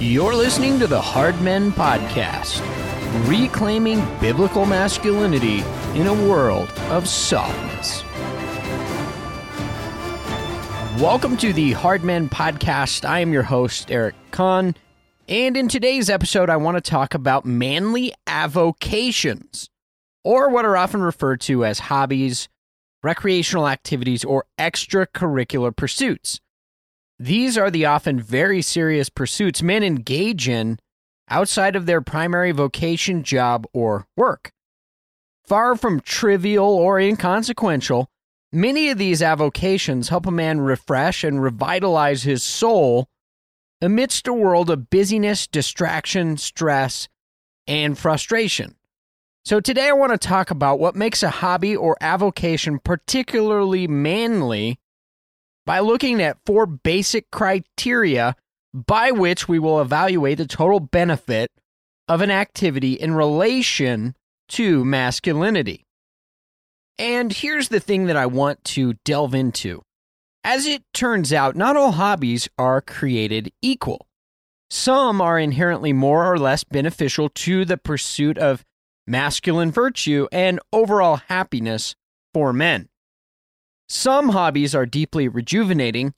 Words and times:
You're 0.00 0.36
listening 0.36 0.78
to 0.78 0.86
the 0.86 1.00
Hard 1.00 1.40
Men 1.40 1.72
Podcast, 1.72 2.60
reclaiming 3.26 3.98
biblical 4.20 4.64
masculinity 4.64 5.64
in 5.98 6.06
a 6.06 6.14
world 6.14 6.70
of 6.90 7.08
softness. 7.08 8.04
Welcome 11.02 11.36
to 11.38 11.52
the 11.52 11.72
Hard 11.72 12.04
Men 12.04 12.28
Podcast. 12.28 13.04
I 13.04 13.18
am 13.18 13.32
your 13.32 13.42
host, 13.42 13.90
Eric 13.90 14.14
Conn. 14.30 14.76
And 15.26 15.56
in 15.56 15.66
today's 15.66 16.08
episode, 16.08 16.48
I 16.48 16.58
want 16.58 16.76
to 16.76 16.90
talk 16.90 17.12
about 17.12 17.44
manly 17.44 18.14
avocations, 18.28 19.68
or 20.22 20.48
what 20.48 20.64
are 20.64 20.76
often 20.76 21.02
referred 21.02 21.40
to 21.40 21.64
as 21.64 21.80
hobbies, 21.80 22.48
recreational 23.02 23.66
activities, 23.66 24.22
or 24.24 24.44
extracurricular 24.60 25.74
pursuits. 25.74 26.40
These 27.18 27.58
are 27.58 27.70
the 27.70 27.84
often 27.84 28.20
very 28.20 28.62
serious 28.62 29.08
pursuits 29.08 29.62
men 29.62 29.82
engage 29.82 30.48
in 30.48 30.78
outside 31.28 31.74
of 31.74 31.86
their 31.86 32.00
primary 32.00 32.52
vocation, 32.52 33.24
job, 33.24 33.66
or 33.72 34.06
work. 34.16 34.52
Far 35.44 35.76
from 35.76 36.00
trivial 36.00 36.68
or 36.68 37.00
inconsequential, 37.00 38.08
many 38.52 38.90
of 38.90 38.98
these 38.98 39.20
avocations 39.20 40.10
help 40.10 40.26
a 40.26 40.30
man 40.30 40.60
refresh 40.60 41.24
and 41.24 41.42
revitalize 41.42 42.22
his 42.22 42.42
soul 42.42 43.08
amidst 43.80 44.28
a 44.28 44.32
world 44.32 44.70
of 44.70 44.90
busyness, 44.90 45.46
distraction, 45.46 46.36
stress, 46.36 47.08
and 47.66 47.98
frustration. 47.98 48.76
So, 49.44 49.60
today 49.60 49.88
I 49.88 49.92
want 49.92 50.12
to 50.12 50.18
talk 50.18 50.50
about 50.50 50.78
what 50.78 50.94
makes 50.94 51.22
a 51.22 51.30
hobby 51.30 51.74
or 51.74 51.96
avocation 52.00 52.78
particularly 52.78 53.88
manly 53.88 54.78
by 55.68 55.80
looking 55.80 56.22
at 56.22 56.38
four 56.46 56.64
basic 56.64 57.30
criteria 57.30 58.34
by 58.72 59.10
which 59.10 59.48
we 59.48 59.58
will 59.58 59.82
evaluate 59.82 60.38
the 60.38 60.46
total 60.46 60.80
benefit 60.80 61.50
of 62.08 62.22
an 62.22 62.30
activity 62.30 62.94
in 62.94 63.12
relation 63.12 64.14
to 64.48 64.82
masculinity. 64.82 65.84
And 66.98 67.30
here's 67.30 67.68
the 67.68 67.80
thing 67.80 68.06
that 68.06 68.16
I 68.16 68.24
want 68.24 68.64
to 68.64 68.94
delve 69.04 69.34
into. 69.34 69.82
As 70.42 70.64
it 70.64 70.84
turns 70.94 71.34
out, 71.34 71.54
not 71.54 71.76
all 71.76 71.92
hobbies 71.92 72.48
are 72.56 72.80
created 72.80 73.52
equal. 73.60 74.06
Some 74.70 75.20
are 75.20 75.38
inherently 75.38 75.92
more 75.92 76.32
or 76.32 76.38
less 76.38 76.64
beneficial 76.64 77.28
to 77.28 77.66
the 77.66 77.76
pursuit 77.76 78.38
of 78.38 78.64
masculine 79.06 79.70
virtue 79.70 80.28
and 80.32 80.60
overall 80.72 81.16
happiness 81.28 81.94
for 82.32 82.54
men. 82.54 82.88
Some 83.88 84.30
hobbies 84.30 84.74
are 84.74 84.86
deeply 84.86 85.28
rejuvenating, 85.28 86.14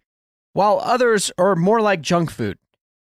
while 0.53 0.81
others 0.83 1.31
are 1.39 1.55
more 1.55 1.81
like 1.81 2.01
junk 2.01 2.31
food. 2.31 2.59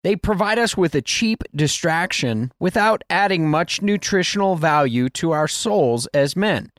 They 0.03 0.17
provide 0.17 0.59
us 0.59 0.77
with 0.77 0.95
a 0.95 1.03
cheap 1.03 1.43
distraction 1.55 2.53
without 2.59 3.03
adding 3.11 3.51
much 3.51 3.83
nutritional 3.83 4.57
value 4.57 5.09
to 5.11 5.33
our 5.33 5.49
souls 5.49 6.07
as 6.15 6.37
men. 6.37 6.71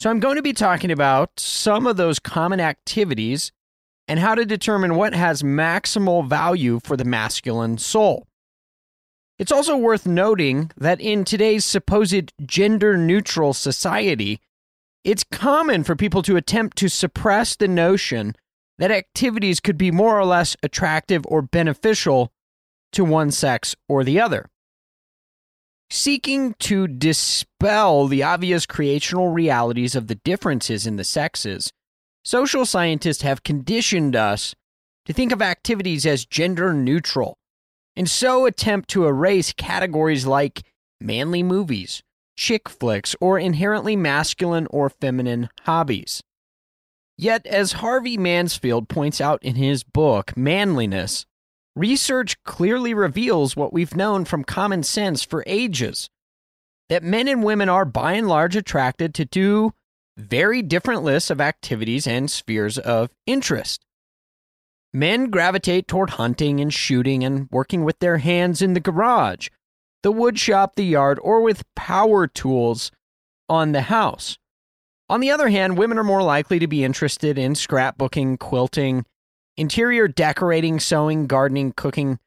So, 0.00 0.08
I'm 0.08 0.20
going 0.20 0.36
to 0.36 0.42
be 0.42 0.52
talking 0.52 0.92
about 0.92 1.40
some 1.40 1.86
of 1.86 1.96
those 1.96 2.20
common 2.20 2.60
activities 2.60 3.50
and 4.06 4.20
how 4.20 4.34
to 4.34 4.46
determine 4.46 4.94
what 4.94 5.12
has 5.12 5.42
maximal 5.42 6.26
value 6.26 6.80
for 6.82 6.96
the 6.96 7.04
masculine 7.04 7.76
soul. 7.76 8.28
It's 9.38 9.52
also 9.52 9.76
worth 9.76 10.06
noting 10.06 10.70
that 10.76 11.00
in 11.00 11.24
today's 11.24 11.64
supposed 11.64 12.32
gender 12.46 12.96
neutral 12.96 13.52
society, 13.52 14.40
it's 15.04 15.24
common 15.24 15.84
for 15.84 15.96
people 15.96 16.22
to 16.22 16.36
attempt 16.36 16.76
to 16.78 16.88
suppress 16.88 17.56
the 17.56 17.68
notion 17.68 18.34
that 18.78 18.90
activities 18.90 19.60
could 19.60 19.78
be 19.78 19.90
more 19.90 20.18
or 20.18 20.24
less 20.24 20.56
attractive 20.62 21.24
or 21.26 21.42
beneficial 21.42 22.32
to 22.92 23.04
one 23.04 23.30
sex 23.30 23.74
or 23.88 24.04
the 24.04 24.20
other. 24.20 24.48
Seeking 25.90 26.54
to 26.60 26.86
dispel 26.86 28.06
the 28.06 28.22
obvious 28.22 28.66
creational 28.66 29.28
realities 29.28 29.94
of 29.94 30.06
the 30.06 30.16
differences 30.16 30.86
in 30.86 30.96
the 30.96 31.04
sexes, 31.04 31.72
social 32.24 32.66
scientists 32.66 33.22
have 33.22 33.42
conditioned 33.42 34.14
us 34.14 34.54
to 35.06 35.12
think 35.12 35.32
of 35.32 35.40
activities 35.40 36.04
as 36.04 36.26
gender 36.26 36.74
neutral, 36.74 37.38
and 37.96 38.08
so 38.08 38.44
attempt 38.44 38.90
to 38.90 39.06
erase 39.06 39.54
categories 39.54 40.26
like 40.26 40.62
manly 41.00 41.42
movies, 41.42 42.02
chick 42.38 42.68
flicks, 42.68 43.16
or 43.20 43.38
inherently 43.38 43.96
masculine 43.96 44.66
or 44.70 44.88
feminine 44.88 45.50
hobbies. 45.62 46.22
Yet, 47.18 47.44
as 47.46 47.72
Harvey 47.72 48.16
Mansfield 48.16 48.88
points 48.88 49.20
out 49.20 49.42
in 49.42 49.56
his 49.56 49.82
book, 49.82 50.36
Manliness, 50.36 51.26
research 51.74 52.42
clearly 52.44 52.94
reveals 52.94 53.56
what 53.56 53.72
we've 53.72 53.96
known 53.96 54.24
from 54.24 54.44
common 54.44 54.84
sense 54.84 55.24
for 55.24 55.42
ages 55.46 56.08
that 56.88 57.02
men 57.02 57.28
and 57.28 57.42
women 57.42 57.68
are 57.68 57.84
by 57.84 58.14
and 58.14 58.28
large 58.28 58.56
attracted 58.56 59.14
to 59.14 59.26
two 59.26 59.74
very 60.16 60.62
different 60.62 61.02
lists 61.02 61.28
of 61.28 61.40
activities 61.40 62.06
and 62.06 62.30
spheres 62.30 62.78
of 62.78 63.10
interest. 63.26 63.84
Men 64.92 65.28
gravitate 65.28 65.86
toward 65.86 66.10
hunting 66.10 66.60
and 66.60 66.72
shooting 66.72 67.22
and 67.22 67.48
working 67.50 67.84
with 67.84 67.98
their 67.98 68.18
hands 68.18 68.62
in 68.62 68.72
the 68.72 68.80
garage, 68.80 69.48
the 70.02 70.12
wood 70.12 70.38
shop, 70.38 70.76
the 70.76 70.84
yard, 70.84 71.18
or 71.22 71.42
with 71.42 71.64
power 71.74 72.26
tools 72.26 72.90
on 73.48 73.72
the 73.72 73.82
house. 73.82 74.38
On 75.10 75.20
the 75.20 75.30
other 75.30 75.48
hand, 75.48 75.78
women 75.78 75.98
are 75.98 76.04
more 76.04 76.22
likely 76.22 76.58
to 76.58 76.66
be 76.66 76.84
interested 76.84 77.38
in 77.38 77.54
scrapbooking, 77.54 78.38
quilting, 78.38 79.06
interior 79.56 80.06
decorating, 80.06 80.78
sewing, 80.78 81.26
gardening, 81.26 81.72
cooking, 81.72 82.18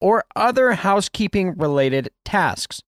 or 0.00 0.24
other 0.34 0.72
housekeeping 0.72 1.54
related 1.56 2.10
tasks. 2.24 2.82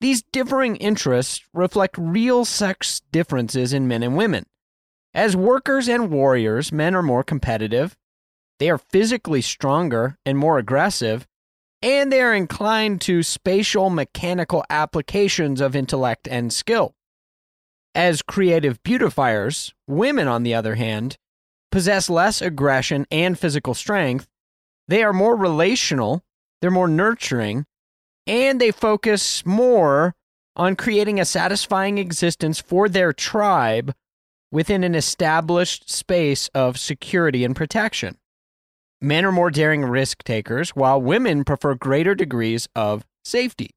These 0.00 0.22
differing 0.30 0.76
interests 0.76 1.42
reflect 1.52 1.96
real 1.98 2.44
sex 2.44 3.02
differences 3.12 3.72
in 3.72 3.88
men 3.88 4.02
and 4.02 4.16
women. 4.16 4.46
As 5.12 5.34
workers 5.34 5.88
and 5.88 6.10
warriors, 6.10 6.70
men 6.70 6.94
are 6.94 7.02
more 7.02 7.24
competitive, 7.24 7.96
they 8.58 8.70
are 8.70 8.78
physically 8.78 9.42
stronger 9.42 10.18
and 10.24 10.38
more 10.38 10.58
aggressive, 10.58 11.26
and 11.86 12.12
they 12.12 12.20
are 12.20 12.34
inclined 12.34 13.00
to 13.00 13.22
spatial 13.22 13.90
mechanical 13.90 14.64
applications 14.68 15.60
of 15.60 15.76
intellect 15.76 16.26
and 16.26 16.52
skill. 16.52 16.96
As 17.94 18.22
creative 18.22 18.82
beautifiers, 18.82 19.72
women, 19.86 20.26
on 20.26 20.42
the 20.42 20.52
other 20.52 20.74
hand, 20.74 21.16
possess 21.70 22.10
less 22.10 22.42
aggression 22.42 23.06
and 23.12 23.38
physical 23.38 23.72
strength. 23.72 24.26
They 24.88 25.04
are 25.04 25.12
more 25.12 25.36
relational, 25.36 26.24
they're 26.60 26.72
more 26.72 26.88
nurturing, 26.88 27.66
and 28.26 28.60
they 28.60 28.72
focus 28.72 29.46
more 29.46 30.16
on 30.56 30.74
creating 30.74 31.20
a 31.20 31.24
satisfying 31.24 31.98
existence 31.98 32.60
for 32.60 32.88
their 32.88 33.12
tribe 33.12 33.94
within 34.50 34.82
an 34.82 34.96
established 34.96 35.88
space 35.88 36.48
of 36.48 36.80
security 36.80 37.44
and 37.44 37.54
protection. 37.54 38.18
Men 39.00 39.24
are 39.24 39.32
more 39.32 39.50
daring 39.50 39.84
risk 39.84 40.24
takers, 40.24 40.70
while 40.70 41.00
women 41.00 41.44
prefer 41.44 41.74
greater 41.74 42.14
degrees 42.14 42.68
of 42.74 43.04
safety. 43.24 43.70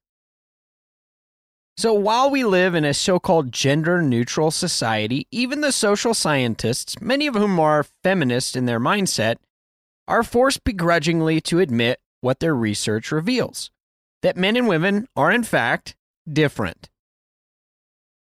So, 1.78 1.94
while 1.94 2.30
we 2.30 2.44
live 2.44 2.76
in 2.76 2.84
a 2.84 2.94
so 2.94 3.20
called 3.20 3.52
gender 3.52 4.02
neutral 4.02 4.52
society, 4.52 5.28
even 5.32 5.62
the 5.62 5.72
social 5.72 6.14
scientists, 6.14 7.00
many 7.02 7.26
of 7.26 7.36
whom 7.36 7.60
are 7.60 7.86
feminist 8.04 8.56
in 8.56 8.66
their 8.66 8.80
mindset, 8.80 9.38
are 10.08 10.24
forced 10.24 10.64
begrudgingly 10.64 11.40
to 11.42 11.60
admit 11.60 12.00
what 12.22 12.40
their 12.40 12.56
research 12.56 13.12
reveals 13.12 13.72
that 14.22 14.36
men 14.36 14.58
and 14.58 14.68
women 14.68 15.08
are, 15.16 15.32
in 15.32 15.44
fact, 15.44 15.96
different. 16.30 16.90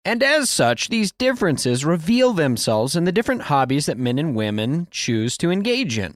And 0.05 0.23
as 0.23 0.49
such, 0.49 0.89
these 0.89 1.11
differences 1.11 1.83
reveal 1.85 2.33
themselves 2.33 2.95
in 2.95 3.03
the 3.03 3.11
different 3.11 3.43
hobbies 3.43 3.85
that 3.85 3.97
men 3.97 4.17
and 4.17 4.35
women 4.35 4.87
choose 4.91 5.37
to 5.37 5.51
engage 5.51 5.97
in. 5.97 6.15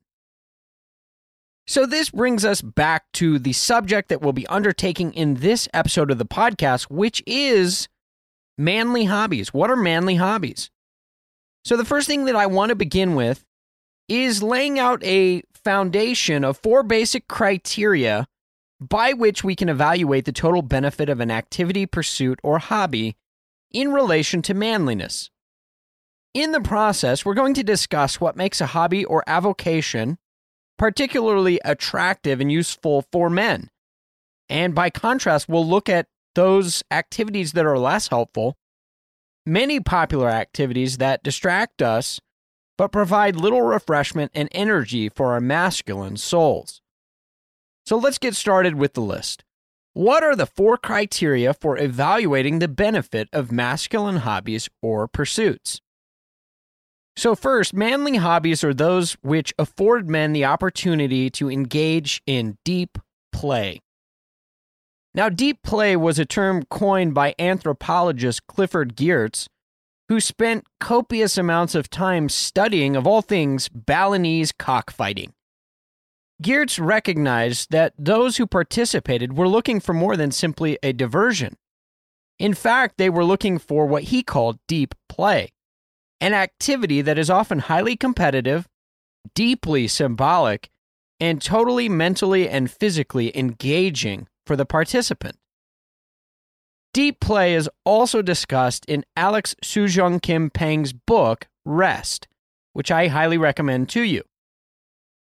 So, 1.69 1.85
this 1.85 2.09
brings 2.09 2.45
us 2.45 2.61
back 2.61 3.11
to 3.13 3.37
the 3.39 3.51
subject 3.51 4.07
that 4.07 4.21
we'll 4.21 4.31
be 4.31 4.47
undertaking 4.47 5.13
in 5.13 5.35
this 5.35 5.67
episode 5.73 6.09
of 6.09 6.17
the 6.17 6.25
podcast, 6.25 6.83
which 6.83 7.21
is 7.27 7.89
manly 8.57 9.03
hobbies. 9.03 9.53
What 9.53 9.69
are 9.69 9.75
manly 9.75 10.15
hobbies? 10.15 10.71
So, 11.65 11.75
the 11.75 11.83
first 11.83 12.07
thing 12.07 12.23
that 12.25 12.37
I 12.37 12.45
want 12.45 12.69
to 12.69 12.75
begin 12.75 13.15
with 13.15 13.43
is 14.07 14.41
laying 14.41 14.79
out 14.79 15.03
a 15.03 15.43
foundation 15.53 16.45
of 16.45 16.57
four 16.57 16.83
basic 16.83 17.27
criteria 17.27 18.27
by 18.79 19.11
which 19.11 19.43
we 19.43 19.53
can 19.53 19.67
evaluate 19.67 20.23
the 20.23 20.31
total 20.31 20.61
benefit 20.61 21.09
of 21.09 21.19
an 21.19 21.31
activity, 21.31 21.85
pursuit, 21.85 22.39
or 22.43 22.59
hobby 22.59 23.17
in 23.71 23.91
relation 23.91 24.41
to 24.43 24.53
manliness. 24.53 25.29
In 26.33 26.53
the 26.53 26.61
process, 26.61 27.25
we're 27.25 27.33
going 27.33 27.55
to 27.55 27.63
discuss 27.63 28.21
what 28.21 28.37
makes 28.37 28.61
a 28.61 28.67
hobby 28.67 29.03
or 29.03 29.23
avocation 29.27 30.17
particularly 30.77 31.59
attractive 31.65 32.39
and 32.39 32.51
useful 32.51 33.05
for 33.11 33.29
men. 33.29 33.69
And 34.49 34.73
by 34.73 34.89
contrast, 34.89 35.49
we'll 35.49 35.67
look 35.67 35.89
at 35.89 36.07
those 36.35 36.83
activities 36.91 37.53
that 37.53 37.65
are 37.65 37.77
less 37.77 38.07
helpful, 38.09 38.55
many 39.45 39.79
popular 39.79 40.29
activities 40.29 40.97
that 40.97 41.23
distract 41.23 41.81
us 41.81 42.19
but 42.77 42.91
provide 42.91 43.35
little 43.35 43.63
refreshment 43.63 44.31
and 44.35 44.47
energy 44.51 45.09
for 45.09 45.33
our 45.33 45.41
masculine 45.41 46.15
souls. 46.15 46.81
So 47.85 47.97
let's 47.97 48.17
get 48.19 48.35
started 48.35 48.75
with 48.75 48.93
the 48.93 49.01
list. 49.01 49.43
What 49.93 50.23
are 50.23 50.35
the 50.35 50.45
four 50.45 50.77
criteria 50.77 51.53
for 51.53 51.77
evaluating 51.77 52.59
the 52.59 52.67
benefit 52.67 53.29
of 53.33 53.51
masculine 53.51 54.17
hobbies 54.17 54.69
or 54.81 55.07
pursuits? 55.07 55.81
So, 57.17 57.33
first, 57.33 57.73
manly 57.73 58.17
hobbies 58.17 58.63
are 58.63 58.75
those 58.75 59.13
which 59.23 59.51
afford 59.57 60.07
men 60.07 60.33
the 60.33 60.45
opportunity 60.45 61.31
to 61.31 61.49
engage 61.49 62.21
in 62.27 62.59
deep 62.63 62.99
play. 63.31 63.79
Now, 65.15 65.27
deep 65.27 65.63
play 65.63 65.95
was 65.95 66.19
a 66.19 66.25
term 66.25 66.61
coined 66.69 67.15
by 67.15 67.33
anthropologist 67.39 68.45
Clifford 68.45 68.95
Geertz, 68.95 69.47
who 70.09 70.19
spent 70.19 70.67
copious 70.79 71.39
amounts 71.39 71.73
of 71.73 71.89
time 71.89 72.29
studying, 72.29 72.95
of 72.95 73.07
all 73.07 73.23
things, 73.23 73.67
Balinese 73.67 74.51
cockfighting. 74.51 75.33
Geertz 76.43 76.79
recognized 76.79 77.71
that 77.71 77.93
those 77.97 78.37
who 78.37 78.45
participated 78.45 79.35
were 79.35 79.47
looking 79.47 79.79
for 79.79 79.93
more 79.93 80.15
than 80.15 80.29
simply 80.29 80.77
a 80.83 80.93
diversion. 80.93 81.55
In 82.37 82.53
fact, 82.53 82.99
they 82.99 83.09
were 83.09 83.25
looking 83.25 83.57
for 83.57 83.87
what 83.87 84.03
he 84.03 84.21
called 84.21 84.59
deep 84.67 84.93
play, 85.09 85.49
an 86.19 86.33
activity 86.33 87.01
that 87.01 87.17
is 87.17 87.29
often 87.29 87.59
highly 87.59 87.95
competitive, 87.95 88.67
deeply 89.35 89.87
symbolic, 89.87 90.69
and 91.19 91.41
totally 91.41 91.89
mentally 91.89 92.47
and 92.47 92.69
physically 92.69 93.35
engaging 93.37 94.27
for 94.45 94.55
the 94.55 94.65
participant. 94.65 95.37
Deep 96.93 97.19
play 97.19 97.53
is 97.53 97.69
also 97.85 98.21
discussed 98.21 98.85
in 98.85 99.05
Alex 99.15 99.55
Soojung 99.63 100.21
Kim 100.21 100.49
Pang's 100.49 100.93
book, 100.93 101.47
Rest, 101.65 102.27
which 102.73 102.91
I 102.91 103.07
highly 103.07 103.37
recommend 103.37 103.89
to 103.89 104.01
you. 104.01 104.23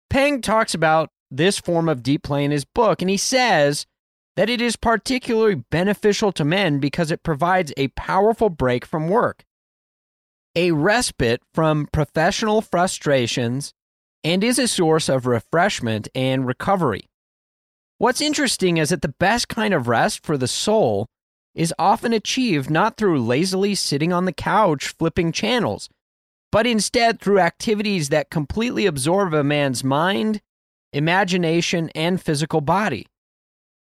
Pang 0.09 0.41
talks 0.41 0.74
about 0.74 1.09
this 1.31 1.59
form 1.59 1.89
of 1.89 2.03
deep 2.03 2.24
play 2.24 2.45
in 2.45 2.51
his 2.51 2.65
book, 2.65 3.01
and 3.01 3.09
he 3.09 3.18
says 3.18 3.86
that 4.36 4.50
it 4.50 4.62
is 4.62 4.75
particularly 4.75 5.56
beneficial 5.56 6.31
to 6.33 6.45
men 6.45 6.80
because 6.80 7.12
it 7.12 7.24
provides 7.24 7.74
a 7.75 7.88
powerful 7.89 8.50
break 8.50 8.86
from 8.86 9.09
work, 9.09 9.44
a 10.55 10.71
respite 10.71 11.41
from 11.53 11.87
professional 11.91 12.61
frustrations, 12.61 13.73
and 14.23 14.43
is 14.43 14.57
a 14.57 14.67
source 14.67 15.09
of 15.09 15.25
refreshment 15.25 16.07
and 16.15 16.47
recovery. 16.47 17.07
What's 17.97 18.21
interesting 18.21 18.77
is 18.77 18.89
that 18.89 19.01
the 19.01 19.15
best 19.19 19.47
kind 19.47 19.73
of 19.73 19.87
rest 19.87 20.25
for 20.25 20.37
the 20.37 20.47
soul 20.47 21.07
is 21.53 21.73
often 21.79 22.11
achieved 22.11 22.69
not 22.69 22.97
through 22.97 23.23
lazily 23.23 23.75
sitting 23.75 24.11
on 24.11 24.25
the 24.25 24.33
couch 24.33 24.87
flipping 24.87 25.31
channels, 25.31 25.89
but 26.51 26.67
instead 26.67 27.19
through 27.19 27.39
activities 27.39 28.09
that 28.09 28.29
completely 28.29 28.85
absorb 28.85 29.33
a 29.33 29.43
man's 29.43 29.83
mind, 29.83 30.41
imagination, 30.91 31.89
and 31.95 32.21
physical 32.21 32.61
body. 32.61 33.07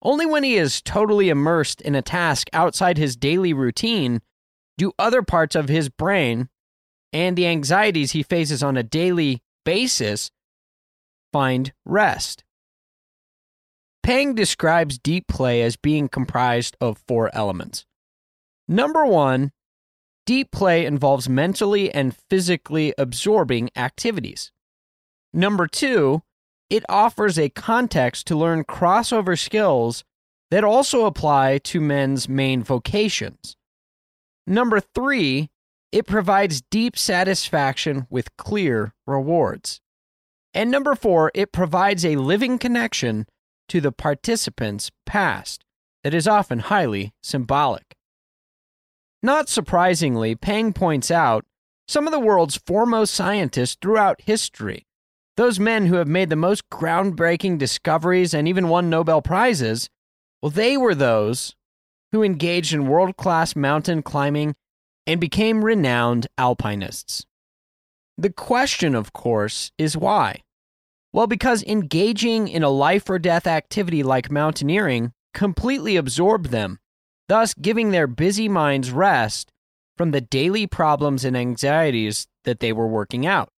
Only 0.01 0.25
when 0.25 0.43
he 0.43 0.55
is 0.55 0.81
totally 0.81 1.29
immersed 1.29 1.81
in 1.81 1.95
a 1.95 2.01
task 2.01 2.49
outside 2.51 2.97
his 2.97 3.15
daily 3.15 3.53
routine 3.53 4.21
do 4.77 4.91
other 4.99 5.21
parts 5.21 5.55
of 5.55 5.69
his 5.69 5.87
brain 5.89 6.49
and 7.13 7.37
the 7.37 7.47
anxieties 7.47 8.11
he 8.11 8.23
faces 8.23 8.63
on 8.63 8.75
a 8.75 8.83
daily 8.83 9.41
basis 9.63 10.31
find 11.31 11.71
rest. 11.85 12.43
Pang 14.01 14.35
describes 14.35 14.97
deep 14.97 15.27
play 15.27 15.61
as 15.61 15.77
being 15.77 16.09
comprised 16.09 16.75
of 16.81 17.01
four 17.07 17.29
elements. 17.33 17.85
Number 18.67 19.05
one, 19.05 19.51
deep 20.25 20.51
play 20.51 20.85
involves 20.85 21.29
mentally 21.29 21.89
and 21.91 22.15
physically 22.29 22.93
absorbing 22.97 23.69
activities. 23.75 24.51
Number 25.33 25.67
two, 25.67 26.21
it 26.69 26.83
offers 26.89 27.39
a 27.39 27.49
context 27.49 28.27
to 28.27 28.35
learn 28.35 28.63
crossover 28.63 29.39
skills 29.39 30.03
that 30.51 30.63
also 30.63 31.05
apply 31.05 31.59
to 31.59 31.79
men's 31.79 32.27
main 32.27 32.61
vocations. 32.61 33.55
Number 34.45 34.79
three, 34.79 35.49
it 35.93 36.07
provides 36.07 36.63
deep 36.71 36.97
satisfaction 36.97 38.07
with 38.09 38.35
clear 38.35 38.95
rewards. 39.05 39.79
And 40.51 40.71
number 40.71 40.95
four, 40.95 41.31
it 41.35 41.51
provides 41.51 42.03
a 42.03 42.15
living 42.15 42.57
connection 42.57 43.27
to 43.69 43.79
the 43.79 43.91
participant's 43.91 44.89
past 45.05 45.63
that 46.03 46.15
is 46.15 46.27
often 46.27 46.59
highly 46.59 47.13
symbolic. 47.21 47.93
Not 49.21 49.49
surprisingly, 49.49 50.33
Pang 50.33 50.73
points 50.73 51.11
out 51.11 51.45
some 51.87 52.07
of 52.07 52.11
the 52.11 52.19
world's 52.19 52.57
foremost 52.57 53.13
scientists 53.13 53.77
throughout 53.79 54.21
history, 54.21 54.87
those 55.37 55.59
men 55.59 55.85
who 55.85 55.95
have 55.97 56.07
made 56.07 56.31
the 56.31 56.35
most 56.35 56.67
groundbreaking 56.71 57.59
discoveries 57.59 58.33
and 58.33 58.47
even 58.47 58.67
won 58.67 58.89
Nobel 58.89 59.21
Prizes, 59.21 59.89
well, 60.41 60.49
they 60.49 60.75
were 60.75 60.95
those 60.95 61.55
who 62.11 62.23
engaged 62.23 62.73
in 62.73 62.87
world 62.87 63.15
class 63.15 63.55
mountain 63.55 64.01
climbing 64.01 64.55
and 65.05 65.19
became 65.19 65.65
renowned 65.65 66.27
alpinists. 66.37 67.25
The 68.17 68.29
question, 68.29 68.95
of 68.95 69.13
course, 69.13 69.71
is 69.77 69.97
why? 69.97 70.43
Well, 71.11 71.27
because 71.27 71.63
engaging 71.63 72.47
in 72.47 72.63
a 72.63 72.69
life 72.69 73.09
or 73.09 73.19
death 73.19 73.47
activity 73.47 74.03
like 74.03 74.31
mountaineering 74.31 75.11
completely 75.33 75.95
absorbed 75.95 76.47
them, 76.47 76.79
thus 77.27 77.53
giving 77.53 77.91
their 77.91 78.07
busy 78.07 78.47
minds 78.47 78.91
rest 78.91 79.51
from 79.97 80.11
the 80.11 80.21
daily 80.21 80.67
problems 80.67 81.23
and 81.25 81.37
anxieties 81.37 82.27
that 82.45 82.59
they 82.59 82.73
were 82.73 82.87
working 82.87 83.25
out. 83.25 83.49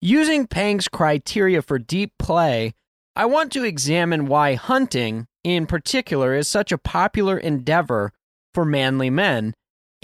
Using 0.00 0.46
Pang's 0.46 0.88
criteria 0.88 1.62
for 1.62 1.78
deep 1.78 2.12
play, 2.18 2.72
I 3.16 3.26
want 3.26 3.52
to 3.52 3.64
examine 3.64 4.26
why 4.26 4.54
hunting, 4.54 5.26
in 5.42 5.66
particular, 5.66 6.34
is 6.34 6.48
such 6.48 6.72
a 6.72 6.78
popular 6.78 7.38
endeavor 7.38 8.12
for 8.52 8.64
manly 8.64 9.08
men 9.08 9.54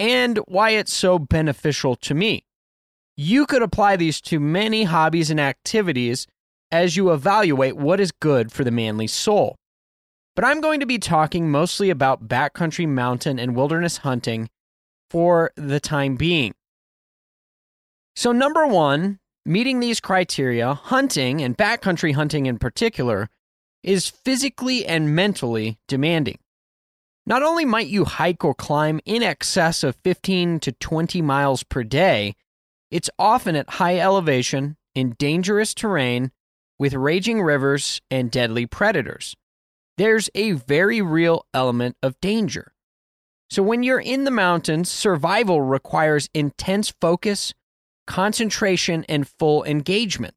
and 0.01 0.39
why 0.49 0.71
it's 0.71 0.95
so 0.95 1.19
beneficial 1.19 1.95
to 1.95 2.15
me. 2.15 2.43
You 3.17 3.45
could 3.45 3.63
apply 3.63 3.97
these 3.97 4.21
to 4.23 4.41
many 4.41 4.85
hobbies 4.85 5.31
and 5.31 5.39
activities 5.39 6.27
as 6.73 6.97
you 6.97 7.13
evaluate 7.13 7.77
what 7.77 8.01
is 8.01 8.11
good 8.11 8.51
for 8.51 8.65
the 8.65 8.71
manly 8.71 9.07
soul. 9.07 9.57
But 10.35 10.47
I'm 10.47 10.63
going 10.63 10.81
to 10.81 10.87
be 10.87 10.99
talking 10.99 11.51
mostly 11.51 11.91
about 11.91 12.29
backcountry 12.29 12.89
mountain 12.89 13.39
and 13.39 13.55
wilderness 13.55 13.99
hunting 13.99 14.49
for 15.11 15.53
the 15.55 15.81
time 15.81 16.17
being. 16.17 16.55
So, 18.17 18.33
number 18.33 18.67
one, 18.67 19.19
meeting 19.45 19.81
these 19.81 20.01
criteria, 20.01 20.73
hunting 20.73 21.43
and 21.43 21.59
backcountry 21.59 22.15
hunting 22.15 22.47
in 22.47 22.59
particular, 22.59 23.29
is 23.83 24.09
physically 24.09 24.87
and 24.87 25.15
mentally 25.15 25.79
demanding. 25.89 26.39
Not 27.31 27.45
only 27.45 27.65
might 27.65 27.87
you 27.87 28.07
hike 28.07 28.45
or 28.45 28.57
climb 28.57 28.99
in 29.05 29.23
excess 29.23 29.85
of 29.85 29.95
15 30.03 30.59
to 30.59 30.73
20 30.73 31.23
miles 31.23 31.63
per 31.63 31.85
day, 31.85 32.35
it's 32.91 33.09
often 33.21 33.55
at 33.55 33.71
high 33.71 33.99
elevation, 33.99 34.77
in 34.97 35.15
dangerous 35.17 35.73
terrain, 35.73 36.33
with 36.77 36.93
raging 36.93 37.41
rivers 37.41 38.01
and 38.11 38.33
deadly 38.33 38.67
predators. 38.67 39.37
There's 39.97 40.29
a 40.35 40.53
very 40.53 41.01
real 41.01 41.47
element 41.55 41.97
of 42.03 42.21
danger. 42.21 42.73
So, 43.49 43.63
when 43.63 43.85
you're 43.85 44.01
in 44.01 44.25
the 44.25 44.33
mountains, 44.33 44.91
survival 44.91 45.61
requires 45.61 46.29
intense 46.35 46.93
focus, 47.01 47.55
concentration, 48.09 49.05
and 49.09 49.29
full 49.29 49.63
engagement. 49.63 50.35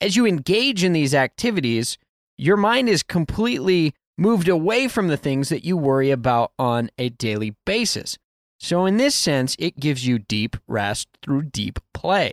As 0.00 0.14
you 0.14 0.26
engage 0.26 0.84
in 0.84 0.92
these 0.92 1.12
activities, 1.12 1.98
your 2.38 2.56
mind 2.56 2.88
is 2.88 3.02
completely 3.02 3.94
moved 4.16 4.48
away 4.48 4.88
from 4.88 5.08
the 5.08 5.16
things 5.16 5.48
that 5.48 5.64
you 5.64 5.76
worry 5.76 6.10
about 6.10 6.52
on 6.58 6.90
a 6.98 7.08
daily 7.08 7.54
basis. 7.66 8.18
So, 8.58 8.86
in 8.86 8.96
this 8.96 9.14
sense, 9.14 9.56
it 9.58 9.78
gives 9.78 10.06
you 10.06 10.18
deep 10.18 10.56
rest 10.66 11.08
through 11.22 11.42
deep 11.42 11.80
play. 11.92 12.32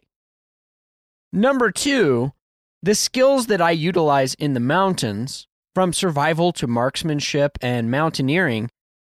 Number 1.34 1.72
two, 1.72 2.34
the 2.84 2.96
skills 2.96 3.48
that 3.48 3.62
I 3.62 3.72
utilize 3.72 4.34
in 4.36 4.54
the 4.54 4.60
mountains, 4.60 5.48
from 5.74 5.94
survival 5.94 6.52
to 6.54 6.68
marksmanship 6.68 7.58
and 7.62 7.90
mountaineering, 7.90 8.70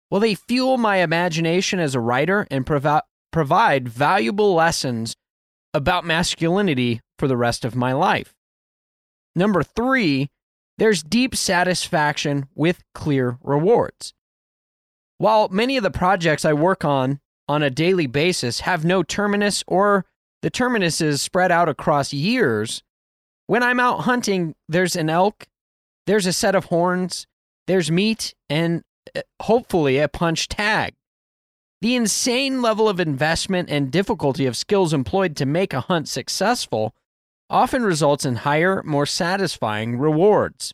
well, 0.10 0.22
they 0.22 0.36
fuel 0.36 0.78
my 0.78 0.98
imagination 0.98 1.80
as 1.80 1.96
a 1.96 2.00
writer 2.00 2.48
and 2.52 2.66
provi- 2.66 3.02
provide 3.32 3.88
valuable 3.88 4.54
lessons 4.54 5.16
about 5.74 6.06
masculinity 6.06 7.00
for 7.18 7.28
the 7.28 7.38
rest 7.38 7.64
of 7.64 7.76
my 7.76 7.94
life. 7.94 8.34
Number 9.36 9.64
three, 9.64 10.30
there's 10.78 11.04
deep 11.04 11.36
satisfaction 11.36 12.48
with 12.56 12.84
clear 12.94 13.38
rewards. 13.44 14.14
While 15.18 15.50
many 15.50 15.78
of 15.78 15.84
the 15.84 15.92
projects 15.92 16.46
I 16.46 16.54
work 16.54 16.84
on 16.84 17.20
on 17.48 17.62
a 17.62 17.70
daily 17.70 18.08
basis 18.08 18.62
have 18.62 18.84
no 18.84 19.04
terminus 19.04 19.64
or 19.68 20.06
the 20.42 20.50
terminus 20.50 21.02
is 21.02 21.22
spread 21.22 21.52
out 21.52 21.70
across 21.70 22.12
years, 22.14 22.82
when 23.46 23.62
I'm 23.62 23.80
out 23.80 24.02
hunting, 24.02 24.56
there's 24.68 24.96
an 24.96 25.10
elk, 25.10 25.46
there's 26.08 26.26
a 26.26 26.34
set 26.34 26.56
of 26.56 26.66
horns, 26.66 27.28
there's 27.68 27.92
meat, 27.92 28.34
and 28.50 28.84
uh, 29.16 29.22
hopefully 29.42 30.00
a 30.00 30.08
punch 30.08 30.48
tag. 30.48 30.94
The 31.82 31.96
insane 31.96 32.62
level 32.62 32.88
of 32.88 33.00
investment 33.00 33.70
and 33.70 33.92
difficulty 33.92 34.46
of 34.46 34.56
skills 34.56 34.94
employed 34.94 35.36
to 35.38 35.46
make 35.46 35.74
a 35.74 35.82
hunt 35.82 36.08
successful 36.08 36.96
often 37.52 37.84
results 37.84 38.26
in 38.26 38.38
higher, 38.38 38.82
more 38.84 39.06
satisfying 39.06 40.00
rewards. 40.00 40.74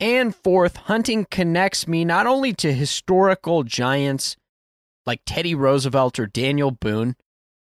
And 0.00 0.34
fourth, 0.34 0.76
hunting 0.76 1.26
connects 1.30 1.86
me 1.86 2.04
not 2.04 2.26
only 2.26 2.52
to 2.54 2.72
historical 2.72 3.62
giants 3.62 4.36
like 5.06 5.22
Teddy 5.24 5.54
Roosevelt 5.54 6.18
or 6.18 6.26
Daniel 6.26 6.72
Boone, 6.72 7.14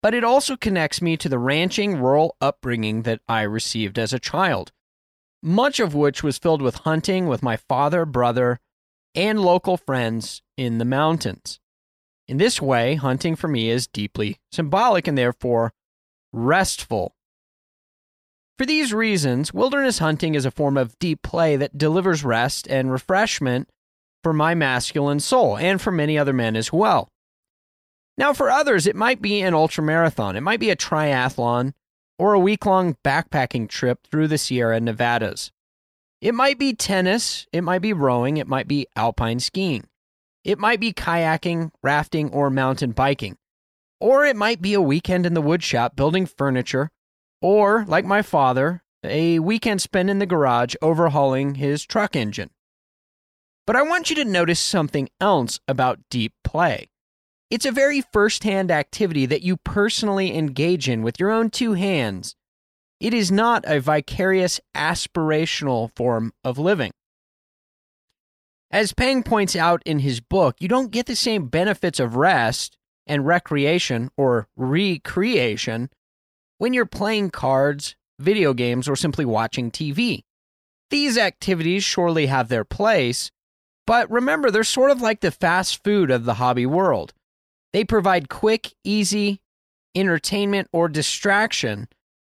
but 0.02 0.14
it 0.14 0.24
also 0.24 0.56
connects 0.56 1.02
me 1.02 1.18
to 1.18 1.30
the 1.30 1.38
ranching 1.38 1.98
rural 1.98 2.36
upbringing 2.42 3.04
that 3.04 3.20
I 3.28 3.42
received 3.42 4.00
as 4.00 4.14
a 4.14 4.20
child, 4.20 4.72
much 5.44 5.80
of 5.80 5.94
which 5.94 6.24
was 6.24 6.38
filled 6.38 6.62
with 6.62 6.76
hunting 6.76 7.28
with 7.28 7.44
my 7.44 7.58
father, 7.58 8.06
brother, 8.06 8.60
and 9.14 9.42
local 9.42 9.76
friends 9.76 10.42
in 10.58 10.78
the 10.78 10.86
mountains. 10.86 11.60
In 12.28 12.38
this 12.38 12.62
way, 12.62 12.96
hunting 12.96 13.36
for 13.36 13.50
me 13.50 13.70
is 13.70 13.88
deeply 13.88 14.40
symbolic 14.54 15.06
and 15.06 15.18
therefore 15.18 15.74
restful. 16.32 17.14
For 18.62 18.68
these 18.68 18.94
reasons, 18.94 19.52
wilderness 19.52 19.98
hunting 19.98 20.36
is 20.36 20.46
a 20.46 20.52
form 20.52 20.78
of 20.78 21.00
deep 21.00 21.24
play 21.24 21.56
that 21.56 21.80
delivers 21.80 22.24
rest 22.24 22.68
and 22.68 22.92
refreshment 22.92 23.68
for 24.22 24.34
my 24.34 24.54
masculine 24.54 25.20
soul 25.20 25.58
and 25.58 25.82
for 25.82 25.90
many 25.90 26.16
other 26.16 26.32
men 26.32 26.56
as 26.56 26.72
well. 26.72 27.10
Now, 28.20 28.34
for 28.34 28.52
others, 28.52 28.86
it 28.86 28.96
might 28.96 29.20
be 29.20 29.42
an 29.42 29.56
ultramarathon, 29.56 30.36
it 30.36 30.42
might 30.42 30.60
be 30.60 30.70
a 30.70 30.76
triathlon, 30.76 31.74
or 32.20 32.34
a 32.34 32.40
week 32.40 32.64
long 32.68 32.98
backpacking 33.04 33.68
trip 33.68 34.06
through 34.06 34.28
the 34.28 34.38
Sierra 34.38 34.80
Nevadas. 34.80 35.52
It 36.22 36.36
might 36.36 36.60
be 36.60 36.76
tennis, 36.76 37.48
it 37.52 37.62
might 37.62 37.82
be 37.82 37.94
rowing, 37.94 38.38
it 38.38 38.48
might 38.48 38.68
be 38.68 38.86
alpine 38.96 39.40
skiing. 39.40 39.88
It 40.44 40.60
might 40.60 40.80
be 40.80 40.94
kayaking, 40.94 41.72
rafting, 41.82 42.30
or 42.30 42.52
mountain 42.52 42.92
biking. 42.92 43.38
Or 44.00 44.24
it 44.24 44.36
might 44.36 44.62
be 44.62 44.76
a 44.76 44.82
weekend 44.82 45.26
in 45.26 45.34
the 45.34 45.42
woodshop 45.42 45.96
building 45.96 46.28
furniture, 46.28 46.92
or, 47.42 47.86
like 47.88 48.06
my 48.06 48.22
father, 48.22 48.84
a 49.04 49.40
weekend 49.40 49.82
spent 49.82 50.10
in 50.10 50.20
the 50.20 50.26
garage 50.26 50.76
overhauling 50.82 51.56
his 51.56 51.84
truck 51.84 52.16
engine. 52.16 52.52
But 53.66 53.76
I 53.76 53.82
want 53.82 54.10
you 54.10 54.16
to 54.18 54.26
notice 54.26 54.60
something 54.60 55.10
else 55.20 55.60
about 55.68 56.00
deep 56.10 56.34
play. 56.44 56.90
It's 57.50 57.66
a 57.66 57.72
very 57.72 58.02
first 58.02 58.44
hand 58.44 58.72
activity 58.72 59.26
that 59.26 59.42
you 59.42 59.58
personally 59.58 60.36
engage 60.36 60.88
in 60.88 61.02
with 61.02 61.20
your 61.20 61.32
own 61.32 61.50
two 61.50 61.74
hands. 61.74 62.36
It 63.00 63.14
is 63.14 63.32
not 63.32 63.64
a 63.66 63.80
vicarious, 63.80 64.60
aspirational 64.76 65.94
form 65.96 66.34
of 66.44 66.58
living. 66.58 66.92
As 68.70 68.94
Pang 68.94 69.22
points 69.22 69.56
out 69.56 69.82
in 69.86 70.00
his 70.00 70.22
book, 70.22 70.56
you 70.60 70.70
don't 70.70 70.92
get 70.92 71.08
the 71.08 71.16
same 71.16 71.48
benefits 71.48 72.00
of 72.00 72.16
rest 72.16 72.78
and 73.06 73.26
recreation 73.26 74.12
or 74.16 74.48
recreation 74.56 75.90
when 76.62 76.74
you're 76.74 76.86
playing 76.86 77.32
cards, 77.32 77.96
video 78.20 78.54
games, 78.54 78.88
or 78.88 78.96
simply 78.96 79.26
watching 79.26 79.72
TV. 79.72 80.22
These 80.92 81.18
activities 81.18 81.84
surely 81.84 82.28
have 82.28 82.50
their 82.50 82.64
place, 82.64 83.32
but 83.88 84.12
remember, 84.12 84.52
they're 84.52 84.64
sort 84.64 84.92
of 84.92 85.02
like 85.02 85.22
the 85.22 85.32
fast 85.32 85.84
food 85.84 86.12
of 86.12 86.26
the 86.26 86.36
hobby 86.36 86.68
world. 86.68 87.16
They 87.74 87.84
provide 87.84 88.30
quick, 88.30 88.76
easy 88.84 89.42
entertainment 89.96 90.68
or 90.72 90.88
distraction, 90.88 91.88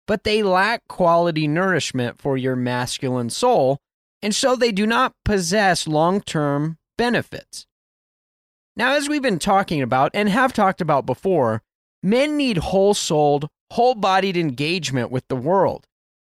but 0.06 0.26
they 0.26 0.44
lack 0.44 0.88
quality 0.88 1.48
nourishment 1.48 2.22
for 2.22 2.38
your 2.38 2.56
masculine 2.56 3.32
soul 3.32 3.80
and 4.22 4.36
so 4.36 4.56
they 4.56 4.72
do 4.72 4.86
not 4.86 5.16
possess 5.26 5.88
long 5.88 6.22
term 6.22 6.78
benefits. 7.00 7.66
Now, 8.76 8.94
as 8.94 9.10
we've 9.10 9.24
been 9.24 9.40
talking 9.40 9.82
about 9.82 10.12
and 10.14 10.30
have 10.30 10.54
talked 10.54 10.82
about 10.82 11.08
before, 11.08 11.64
men 12.04 12.38
need 12.38 12.58
whole 12.58 12.94
souled, 12.94 13.50
whole 13.72 13.96
bodied 13.96 14.38
engagement 14.38 15.12
with 15.12 15.28
the 15.28 15.36
world. 15.36 15.88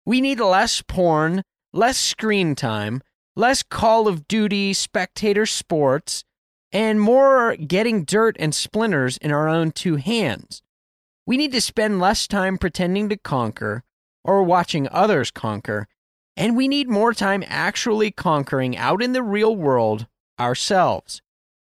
We 0.06 0.20
need 0.20 0.40
less 0.40 0.82
porn, 0.82 1.42
less 1.72 1.98
screen 1.98 2.54
time, 2.54 3.02
less 3.36 3.62
Call 3.62 4.06
of 4.06 4.28
Duty 4.28 4.72
spectator 4.72 5.46
sports, 5.46 6.24
and 6.72 7.00
more 7.00 7.56
getting 7.56 8.04
dirt 8.04 8.36
and 8.38 8.54
splinters 8.54 9.16
in 9.18 9.30
our 9.30 9.48
own 9.48 9.72
two 9.72 9.96
hands. 9.96 10.62
We 11.26 11.36
need 11.36 11.52
to 11.52 11.60
spend 11.60 12.00
less 12.00 12.26
time 12.26 12.58
pretending 12.58 13.08
to 13.08 13.16
conquer 13.16 13.82
or 14.22 14.42
watching 14.42 14.88
others 14.90 15.30
conquer 15.30 15.88
and 16.36 16.56
we 16.56 16.68
need 16.68 16.88
more 16.88 17.14
time 17.14 17.44
actually 17.46 18.10
conquering 18.10 18.76
out 18.76 19.02
in 19.02 19.12
the 19.12 19.22
real 19.22 19.54
world 19.54 20.06
ourselves. 20.38 21.22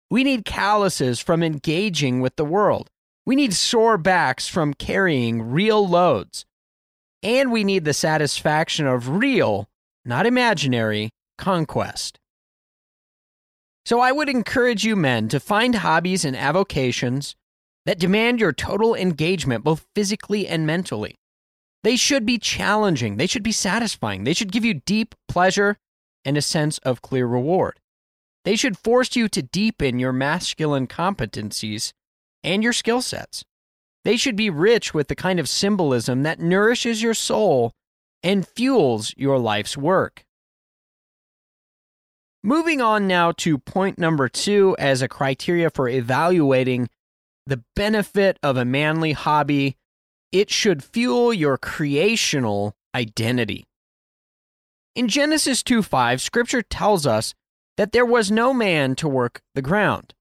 We 0.10 0.24
need 0.24 0.46
calluses 0.46 1.20
from 1.20 1.42
engaging 1.42 2.22
with 2.22 2.36
the 2.36 2.46
world. 2.46 2.90
We 3.26 3.36
need 3.36 3.54
sore 3.54 3.98
backs 3.98 4.48
from 4.48 4.74
carrying 4.74 5.52
real 5.52 5.88
loads. 5.88 6.46
And 7.24 7.52
we 7.52 7.64
need 7.64 7.86
the 7.86 7.94
satisfaction 7.94 8.88
of 8.88 9.10
real, 9.10 9.70
not 10.04 10.26
imaginary, 10.26 11.12
conquest. 11.38 12.20
So 13.86 14.00
I 14.00 14.12
would 14.12 14.30
encourage 14.30 14.84
you 14.84 14.96
men 14.96 15.28
to 15.30 15.40
find 15.40 15.76
hobbies 15.76 16.26
and 16.26 16.36
avocations 16.36 17.36
that 17.86 18.00
demand 18.00 18.40
your 18.40 18.54
total 18.54 18.96
engagement 18.96 19.64
both 19.64 19.86
physically 19.96 20.48
and 20.48 20.66
mentally. 20.66 21.16
They 21.84 21.96
should 21.96 22.26
be 22.26 22.38
challenging. 22.38 23.18
They 23.18 23.28
should 23.28 23.44
be 23.44 23.52
satisfying. 23.52 24.24
They 24.24 24.34
should 24.34 24.52
give 24.52 24.66
you 24.66 24.76
deep 24.76 25.16
pleasure 25.28 25.78
and 26.24 26.38
a 26.38 26.42
sense 26.42 26.78
of 26.80 27.02
clear 27.02 27.26
reward. 27.26 27.80
They 28.46 28.56
should 28.56 28.78
force 28.78 29.16
you 29.16 29.28
to 29.30 29.42
deepen 29.42 30.00
your 30.00 30.14
masculine 30.14 30.88
competencies 30.88 31.94
and 32.44 32.64
your 32.64 32.74
skill 32.74 33.02
sets. 33.02 33.44
They 34.04 34.18
should 34.18 34.36
be 34.36 34.50
rich 34.50 34.94
with 34.94 35.08
the 35.08 35.16
kind 35.16 35.40
of 35.40 35.48
symbolism 35.48 36.24
that 36.24 36.40
nourishes 36.40 37.04
your 37.04 37.14
soul 37.14 37.72
and 38.24 38.48
fuels 38.48 39.14
your 39.18 39.38
life's 39.38 39.78
work. 39.78 40.26
Moving 42.44 42.82
on 42.82 43.08
now 43.08 43.32
to 43.34 43.60
point 43.60 44.00
number 44.00 44.28
two 44.28 44.76
as 44.80 45.02
a 45.02 45.08
criteria 45.08 45.70
for 45.70 45.88
evaluating 45.88 46.90
the 47.46 47.64
benefit 47.76 48.40
of 48.42 48.58
a 48.58 48.66
manly 48.66 49.12
hobby 49.12 49.78
it 50.32 50.50
should 50.50 50.84
fuel 50.84 51.34
your 51.34 51.58
creational 51.58 52.74
identity. 52.96 53.66
In 54.96 55.08
Genesis 55.08 55.62
2 55.64 55.84
5, 55.84 56.22
scripture 56.22 56.62
tells 56.62 57.06
us 57.06 57.34
that 57.78 57.92
there 57.92 58.06
was 58.06 58.32
no 58.32 58.54
man 58.54 58.96
to 58.96 59.08
work 59.08 59.42
the 59.56 59.62
ground. 59.62 60.14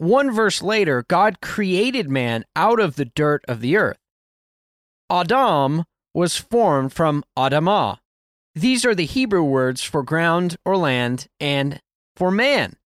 One 0.00 0.30
verse 0.30 0.62
later, 0.62 1.04
God 1.06 1.42
created 1.42 2.08
man 2.08 2.46
out 2.56 2.80
of 2.80 2.96
the 2.96 3.04
dirt 3.04 3.44
of 3.46 3.60
the 3.60 3.76
earth. 3.76 3.98
Adam 5.10 5.84
was 6.14 6.38
formed 6.38 6.94
from 6.94 7.22
Adamah. 7.36 7.98
These 8.54 8.86
are 8.86 8.94
the 8.94 9.04
Hebrew 9.04 9.42
words 9.42 9.82
for 9.82 10.02
ground 10.02 10.56
or 10.64 10.78
land 10.78 11.26
and 11.38 11.82
for 12.16 12.30
man. 12.30 12.76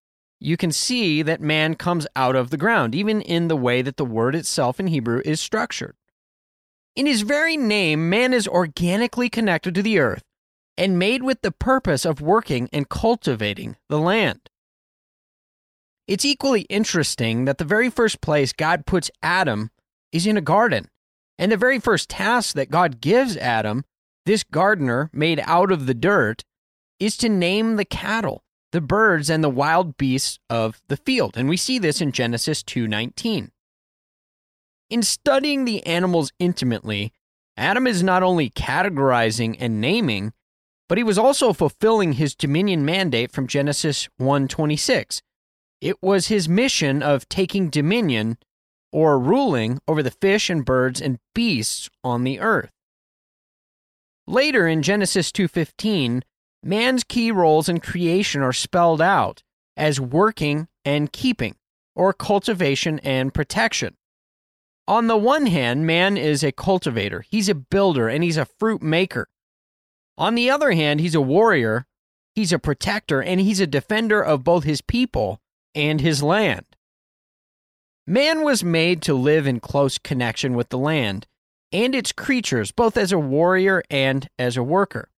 You 0.40 0.56
can 0.56 0.72
see 0.72 1.22
that 1.22 1.40
man 1.40 1.76
comes 1.76 2.08
out 2.16 2.34
of 2.34 2.50
the 2.50 2.56
ground, 2.56 2.96
even 2.96 3.20
in 3.20 3.46
the 3.46 3.54
way 3.54 3.80
that 3.80 3.96
the 3.96 4.04
word 4.04 4.34
itself 4.34 4.80
in 4.80 4.88
Hebrew 4.88 5.22
is 5.24 5.40
structured. 5.40 5.94
In 6.96 7.06
his 7.06 7.22
very 7.22 7.56
name, 7.56 8.10
man 8.10 8.32
is 8.32 8.48
organically 8.48 9.28
connected 9.28 9.72
to 9.76 9.82
the 9.82 10.00
earth 10.00 10.24
and 10.76 10.98
made 10.98 11.22
with 11.22 11.42
the 11.42 11.52
purpose 11.52 12.04
of 12.04 12.20
working 12.20 12.68
and 12.72 12.88
cultivating 12.88 13.76
the 13.88 14.00
land. 14.00 14.50
It's 16.06 16.24
equally 16.24 16.62
interesting 16.62 17.46
that 17.46 17.58
the 17.58 17.64
very 17.64 17.88
first 17.88 18.20
place 18.20 18.52
God 18.52 18.84
puts 18.84 19.10
Adam 19.22 19.70
is 20.12 20.26
in 20.26 20.36
a 20.36 20.42
garden. 20.42 20.88
And 21.38 21.50
the 21.50 21.56
very 21.56 21.80
first 21.80 22.08
task 22.08 22.54
that 22.54 22.70
God 22.70 23.00
gives 23.00 23.36
Adam, 23.36 23.84
this 24.26 24.44
gardener 24.44 25.10
made 25.12 25.40
out 25.44 25.72
of 25.72 25.86
the 25.86 25.94
dirt, 25.94 26.44
is 27.00 27.16
to 27.18 27.28
name 27.28 27.76
the 27.76 27.84
cattle, 27.84 28.44
the 28.70 28.80
birds 28.80 29.30
and 29.30 29.42
the 29.42 29.50
wild 29.50 29.96
beasts 29.96 30.38
of 30.48 30.80
the 30.88 30.96
field. 30.96 31.36
And 31.36 31.48
we 31.48 31.56
see 31.56 31.78
this 31.78 32.00
in 32.00 32.12
Genesis 32.12 32.62
2:19. 32.62 33.50
In 34.90 35.02
studying 35.02 35.64
the 35.64 35.84
animals 35.86 36.32
intimately, 36.38 37.12
Adam 37.56 37.86
is 37.86 38.02
not 38.02 38.22
only 38.22 38.50
categorizing 38.50 39.56
and 39.58 39.80
naming, 39.80 40.32
but 40.88 40.98
he 40.98 41.04
was 41.04 41.18
also 41.18 41.52
fulfilling 41.52 42.12
his 42.12 42.34
dominion 42.34 42.84
mandate 42.84 43.32
from 43.32 43.46
Genesis 43.46 44.08
1:26. 44.18 45.22
It 45.84 46.02
was 46.02 46.28
his 46.28 46.48
mission 46.48 47.02
of 47.02 47.28
taking 47.28 47.68
dominion 47.68 48.38
or 48.90 49.18
ruling 49.18 49.82
over 49.86 50.02
the 50.02 50.10
fish 50.10 50.48
and 50.48 50.64
birds 50.64 50.98
and 50.98 51.18
beasts 51.34 51.90
on 52.02 52.24
the 52.24 52.40
earth. 52.40 52.70
Later 54.26 54.66
in 54.66 54.80
Genesis 54.80 55.30
2:15, 55.30 56.24
man's 56.62 57.04
key 57.04 57.30
roles 57.30 57.68
in 57.68 57.80
creation 57.80 58.40
are 58.40 58.54
spelled 58.54 59.02
out 59.02 59.42
as 59.76 60.00
working 60.00 60.68
and 60.86 61.12
keeping 61.12 61.54
or 61.94 62.14
cultivation 62.14 62.98
and 63.00 63.34
protection. 63.34 63.98
On 64.88 65.06
the 65.06 65.18
one 65.18 65.44
hand, 65.44 65.86
man 65.86 66.16
is 66.16 66.42
a 66.42 66.50
cultivator, 66.50 67.26
he's 67.28 67.50
a 67.50 67.54
builder, 67.54 68.08
and 68.08 68.24
he's 68.24 68.38
a 68.38 68.46
fruit 68.46 68.80
maker. 68.80 69.28
On 70.16 70.34
the 70.34 70.48
other 70.48 70.72
hand, 70.72 71.00
he's 71.00 71.14
a 71.14 71.20
warrior, 71.20 71.84
he's 72.34 72.54
a 72.54 72.58
protector, 72.58 73.22
and 73.22 73.38
he's 73.38 73.60
a 73.60 73.66
defender 73.66 74.22
of 74.22 74.44
both 74.44 74.64
his 74.64 74.80
people 74.80 75.42
and 75.74 76.00
his 76.00 76.22
land. 76.22 76.64
Man 78.06 78.42
was 78.42 78.62
made 78.62 79.00
to 79.02 79.14
live 79.14 79.46
in 79.46 79.60
close 79.60 79.98
connection 79.98 80.54
with 80.54 80.68
the 80.68 80.78
land 80.78 81.26
and 81.72 81.94
its 81.94 82.12
creatures, 82.12 82.70
both 82.70 82.96
as 82.96 83.12
a 83.12 83.18
warrior 83.18 83.82
and 83.90 84.28
as 84.38 84.56
a 84.56 84.62
worker. 84.62 85.10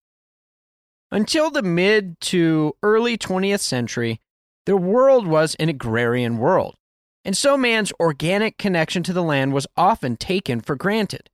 Until 1.11 1.51
the 1.51 1.61
mid 1.61 2.19
to 2.21 2.73
early 2.81 3.17
20th 3.17 3.59
century, 3.59 4.19
the 4.65 4.75
world 4.75 5.27
was 5.27 5.55
an 5.55 5.69
agrarian 5.69 6.37
world, 6.37 6.75
and 7.23 7.37
so 7.37 7.55
man's 7.55 7.93
organic 7.99 8.57
connection 8.57 9.03
to 9.03 9.13
the 9.13 9.23
land 9.23 9.53
was 9.53 9.67
often 9.77 10.17
taken 10.17 10.59
for 10.59 10.75
granted. 10.75 11.29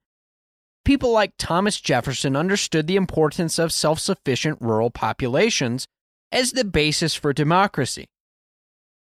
People 0.85 1.11
like 1.11 1.33
Thomas 1.37 1.79
Jefferson 1.79 2.35
understood 2.35 2.87
the 2.87 2.97
importance 2.97 3.57
of 3.57 3.71
self 3.71 3.99
sufficient 3.99 4.59
rural 4.61 4.91
populations 4.91 5.87
as 6.31 6.51
the 6.51 6.65
basis 6.65 7.15
for 7.15 7.31
democracy. 7.31 8.07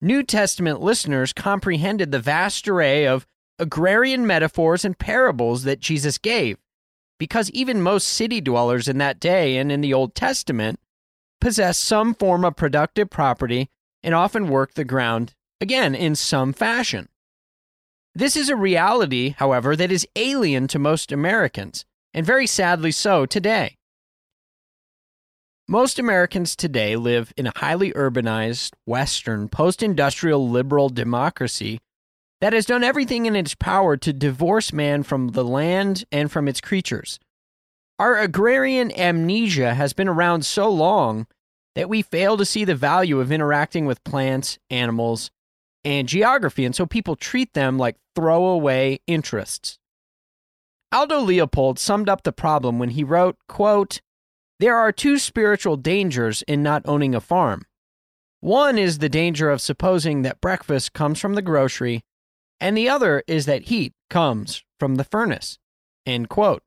New 0.05 0.25
Testament 0.25 0.81
listeners 0.81 1.33
comprehended 1.33 2.11
the 2.11 2.19
vast 2.19 2.67
array 2.67 3.07
of 3.07 3.25
agrarian 3.61 4.27
metaphors 4.27 4.85
and 4.85 4.99
parables 4.99 5.63
that 5.63 5.79
Jesus 5.79 6.19
gave, 6.19 6.59
because 7.21 7.49
even 7.51 7.81
most 7.81 8.09
city 8.09 8.41
dwellers 8.41 8.89
in 8.89 8.99
that 8.99 9.21
day 9.21 9.57
and 9.57 9.71
in 9.71 9.81
the 9.81 9.95
Old 9.95 10.17
Testament 10.17 10.81
possessed 11.41 11.85
some 11.85 12.15
form 12.15 12.45
of 12.45 12.57
productive 12.57 13.11
property 13.11 13.71
and 14.03 14.13
often 14.13 14.49
worked 14.49 14.75
the 14.75 14.85
ground, 14.85 15.35
again, 15.61 15.95
in 15.95 16.17
some 16.17 16.53
fashion. 16.53 17.09
This 18.13 18.37
is 18.37 18.49
a 18.49 18.57
reality, 18.57 19.37
however, 19.39 19.77
that 19.77 19.93
is 19.93 20.09
alien 20.17 20.67
to 20.69 20.81
most 20.81 21.13
Americans, 21.13 21.85
and 22.13 22.27
very 22.27 22.49
sadly 22.49 22.91
so 22.91 23.25
today. 23.25 23.77
Most 25.69 26.01
Americans 26.01 26.57
today 26.57 26.97
live 26.97 27.33
in 27.37 27.47
a 27.47 27.53
highly 27.57 27.93
urbanized, 27.93 28.73
Western, 28.85 29.49
post 29.49 29.81
industrial 29.81 30.49
liberal 30.49 30.89
democracy 30.89 31.79
that 32.41 32.53
has 32.53 32.67
done 32.67 32.83
everything 32.83 33.27
in 33.27 33.37
its 33.37 33.55
power 33.55 33.97
to 33.97 34.13
divorce 34.13 34.73
man 34.73 35.05
from 35.05 35.29
the 35.29 35.45
land 35.45 36.05
and 36.11 36.33
from 36.33 36.49
its 36.49 36.61
creatures. 36.61 37.21
Our 38.01 38.19
agrarian 38.19 38.91
amnesia 38.99 39.75
has 39.75 39.93
been 39.93 40.09
around 40.09 40.45
so 40.45 40.69
long 40.69 41.29
that 41.77 41.89
we 41.89 42.03
fail 42.03 42.37
to 42.37 42.45
see 42.45 42.65
the 42.65 42.75
value 42.75 43.21
of 43.21 43.31
interacting 43.31 43.87
with 43.87 44.03
plants, 44.03 44.59
animals, 44.69 45.31
and 45.85 46.09
geography, 46.09 46.65
and 46.65 46.75
so 46.75 46.87
people 46.87 47.15
treat 47.15 47.55
them 47.55 47.79
like 47.79 47.97
throwaway 48.17 49.01
interests. 49.07 49.79
Aldo 50.91 51.21
Leopold 51.21 51.79
summed 51.79 52.09
up 52.09 52.25
the 52.25 52.33
problem 52.33 52.81
when 52.81 52.91
he 52.91 53.05
wrote, 53.05 53.37
quote, 53.49 54.01
There 54.63 54.77
are 54.77 54.93
two 54.93 55.19
spiritual 55.19 55.77
dangers 55.77 56.43
in 56.43 56.63
not 56.63 56.83
owning 56.85 57.17
a 57.17 57.21
farm. 57.21 57.67
One 58.39 58.79
is 58.79 58.99
the 58.99 59.09
danger 59.09 59.51
of 59.51 59.61
supposing 59.61 60.23
that 60.23 60.41
breakfast 60.41 60.93
comes 60.93 61.19
from 61.19 61.35
the 61.35 61.43
grocery, 61.43 62.05
and 62.61 62.77
the 62.77 62.89
other 62.89 63.25
is 63.27 63.47
that 63.47 63.65
heat 63.65 63.93
comes 64.09 64.63
from 64.79 64.95
the 64.95 65.03
furnace. 65.03 65.59
End 66.07 66.29
quote. 66.29 66.63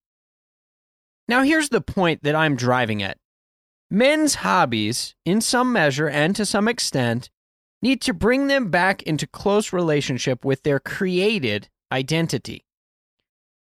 Now, 1.29 1.43
here's 1.43 1.69
the 1.69 1.79
point 1.79 2.23
that 2.23 2.35
I'm 2.35 2.57
driving 2.57 3.01
at. 3.01 3.17
Men's 3.89 4.35
hobbies, 4.35 5.15
in 5.23 5.39
some 5.39 5.71
measure 5.71 6.09
and 6.09 6.35
to 6.35 6.45
some 6.45 6.67
extent, 6.67 7.29
need 7.81 8.01
to 8.01 8.13
bring 8.13 8.47
them 8.47 8.69
back 8.69 9.03
into 9.03 9.25
close 9.25 9.71
relationship 9.71 10.43
with 10.43 10.63
their 10.63 10.81
created 10.81 11.69
identity. 11.93 12.65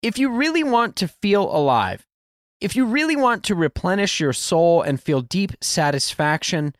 If 0.01 0.17
you 0.17 0.31
really 0.31 0.63
want 0.63 0.95
to 0.95 1.09
feel 1.09 1.53
alive, 1.53 2.07
if 2.61 2.75
you 2.75 2.85
really 2.85 3.15
want 3.15 3.43
to 3.45 3.55
replenish 3.55 4.19
your 4.19 4.33
soul 4.33 4.83
and 4.83 5.01
feel 5.01 5.21
deep 5.21 5.51
satisfaction, 5.61 6.75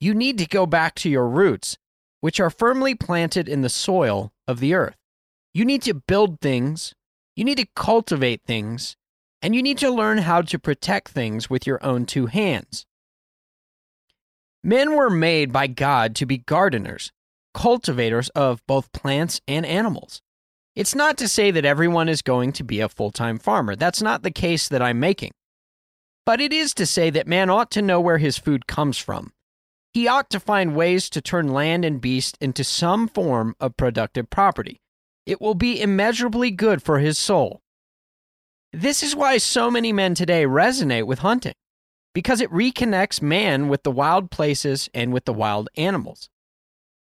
you 0.00 0.14
need 0.14 0.38
to 0.38 0.46
go 0.46 0.64
back 0.64 0.94
to 0.94 1.10
your 1.10 1.28
roots, 1.28 1.76
which 2.20 2.38
are 2.38 2.50
firmly 2.50 2.94
planted 2.94 3.48
in 3.48 3.62
the 3.62 3.68
soil 3.68 4.32
of 4.46 4.60
the 4.60 4.74
earth. 4.74 4.96
You 5.52 5.64
need 5.64 5.82
to 5.82 5.94
build 5.94 6.40
things, 6.40 6.94
you 7.34 7.44
need 7.44 7.58
to 7.58 7.66
cultivate 7.74 8.42
things, 8.46 8.96
and 9.42 9.54
you 9.54 9.62
need 9.62 9.78
to 9.78 9.90
learn 9.90 10.18
how 10.18 10.40
to 10.42 10.58
protect 10.58 11.08
things 11.08 11.50
with 11.50 11.66
your 11.66 11.84
own 11.84 12.06
two 12.06 12.26
hands. 12.26 12.86
Men 14.62 14.94
were 14.94 15.10
made 15.10 15.52
by 15.52 15.66
God 15.66 16.14
to 16.16 16.26
be 16.26 16.38
gardeners, 16.38 17.12
cultivators 17.52 18.28
of 18.30 18.64
both 18.66 18.92
plants 18.92 19.40
and 19.46 19.66
animals. 19.66 20.22
It's 20.76 20.94
not 20.94 21.16
to 21.18 21.28
say 21.28 21.52
that 21.52 21.64
everyone 21.64 22.08
is 22.08 22.20
going 22.20 22.52
to 22.52 22.64
be 22.64 22.80
a 22.80 22.88
full 22.88 23.12
time 23.12 23.38
farmer. 23.38 23.76
That's 23.76 24.02
not 24.02 24.22
the 24.22 24.30
case 24.30 24.68
that 24.68 24.82
I'm 24.82 24.98
making. 24.98 25.30
But 26.26 26.40
it 26.40 26.52
is 26.52 26.74
to 26.74 26.86
say 26.86 27.10
that 27.10 27.28
man 27.28 27.48
ought 27.48 27.70
to 27.72 27.82
know 27.82 28.00
where 28.00 28.18
his 28.18 28.38
food 28.38 28.66
comes 28.66 28.98
from. 28.98 29.32
He 29.92 30.08
ought 30.08 30.30
to 30.30 30.40
find 30.40 30.74
ways 30.74 31.08
to 31.10 31.20
turn 31.20 31.48
land 31.48 31.84
and 31.84 32.00
beast 32.00 32.36
into 32.40 32.64
some 32.64 33.06
form 33.06 33.54
of 33.60 33.76
productive 33.76 34.28
property. 34.30 34.80
It 35.26 35.40
will 35.40 35.54
be 35.54 35.80
immeasurably 35.80 36.50
good 36.50 36.82
for 36.82 36.98
his 36.98 37.18
soul. 37.18 37.60
This 38.72 39.04
is 39.04 39.14
why 39.14 39.38
so 39.38 39.70
many 39.70 39.92
men 39.92 40.16
today 40.16 40.44
resonate 40.44 41.06
with 41.06 41.20
hunting, 41.20 41.54
because 42.12 42.40
it 42.40 42.50
reconnects 42.50 43.22
man 43.22 43.68
with 43.68 43.84
the 43.84 43.92
wild 43.92 44.32
places 44.32 44.90
and 44.92 45.12
with 45.12 45.26
the 45.26 45.32
wild 45.32 45.68
animals. 45.76 46.28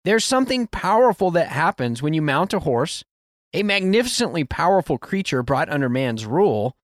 There's 0.05 0.25
something 0.25 0.67
powerful 0.67 1.31
that 1.31 1.49
happens 1.49 2.03
when 2.03 2.13
you 2.13 2.21
mount 2.21 2.53
a 2.53 2.59
horse, 2.59 3.05
a 3.53 3.63
magnificently 3.63 4.45
powerful 4.45 4.99
creature 4.99 5.43
brought 5.43 5.69
under 5.69 5.89
man's 5.89 6.27
rule, 6.27 6.77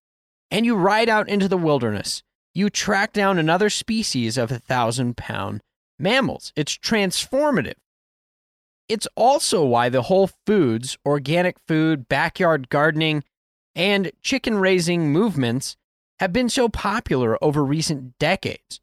and 0.51 0.67
you 0.67 0.77
ride 0.77 1.09
out 1.09 1.29
into 1.29 1.49
the 1.49 1.57
wilderness. 1.57 2.23
You 2.55 2.71
track 2.71 3.13
down 3.13 3.39
another 3.39 3.71
species 3.71 4.37
of 4.37 4.51
a 4.51 4.59
thousand 4.59 5.17
pound 5.17 5.61
mammals. 5.99 6.53
It's 6.57 6.77
transformative. 6.77 7.77
It's 8.89 9.09
also 9.17 9.65
why 9.65 9.89
the 9.89 10.03
Whole 10.03 10.31
Foods, 10.47 10.97
organic 11.05 11.57
food, 11.67 12.09
backyard 12.09 12.71
gardening, 12.71 13.23
and 13.75 14.11
chicken 14.23 14.59
raising 14.59 15.13
movements 15.13 15.77
have 16.19 16.33
been 16.33 16.49
so 16.49 16.69
popular 16.69 17.43
over 17.45 17.65
recent 17.65 18.19
decades. 18.19 18.81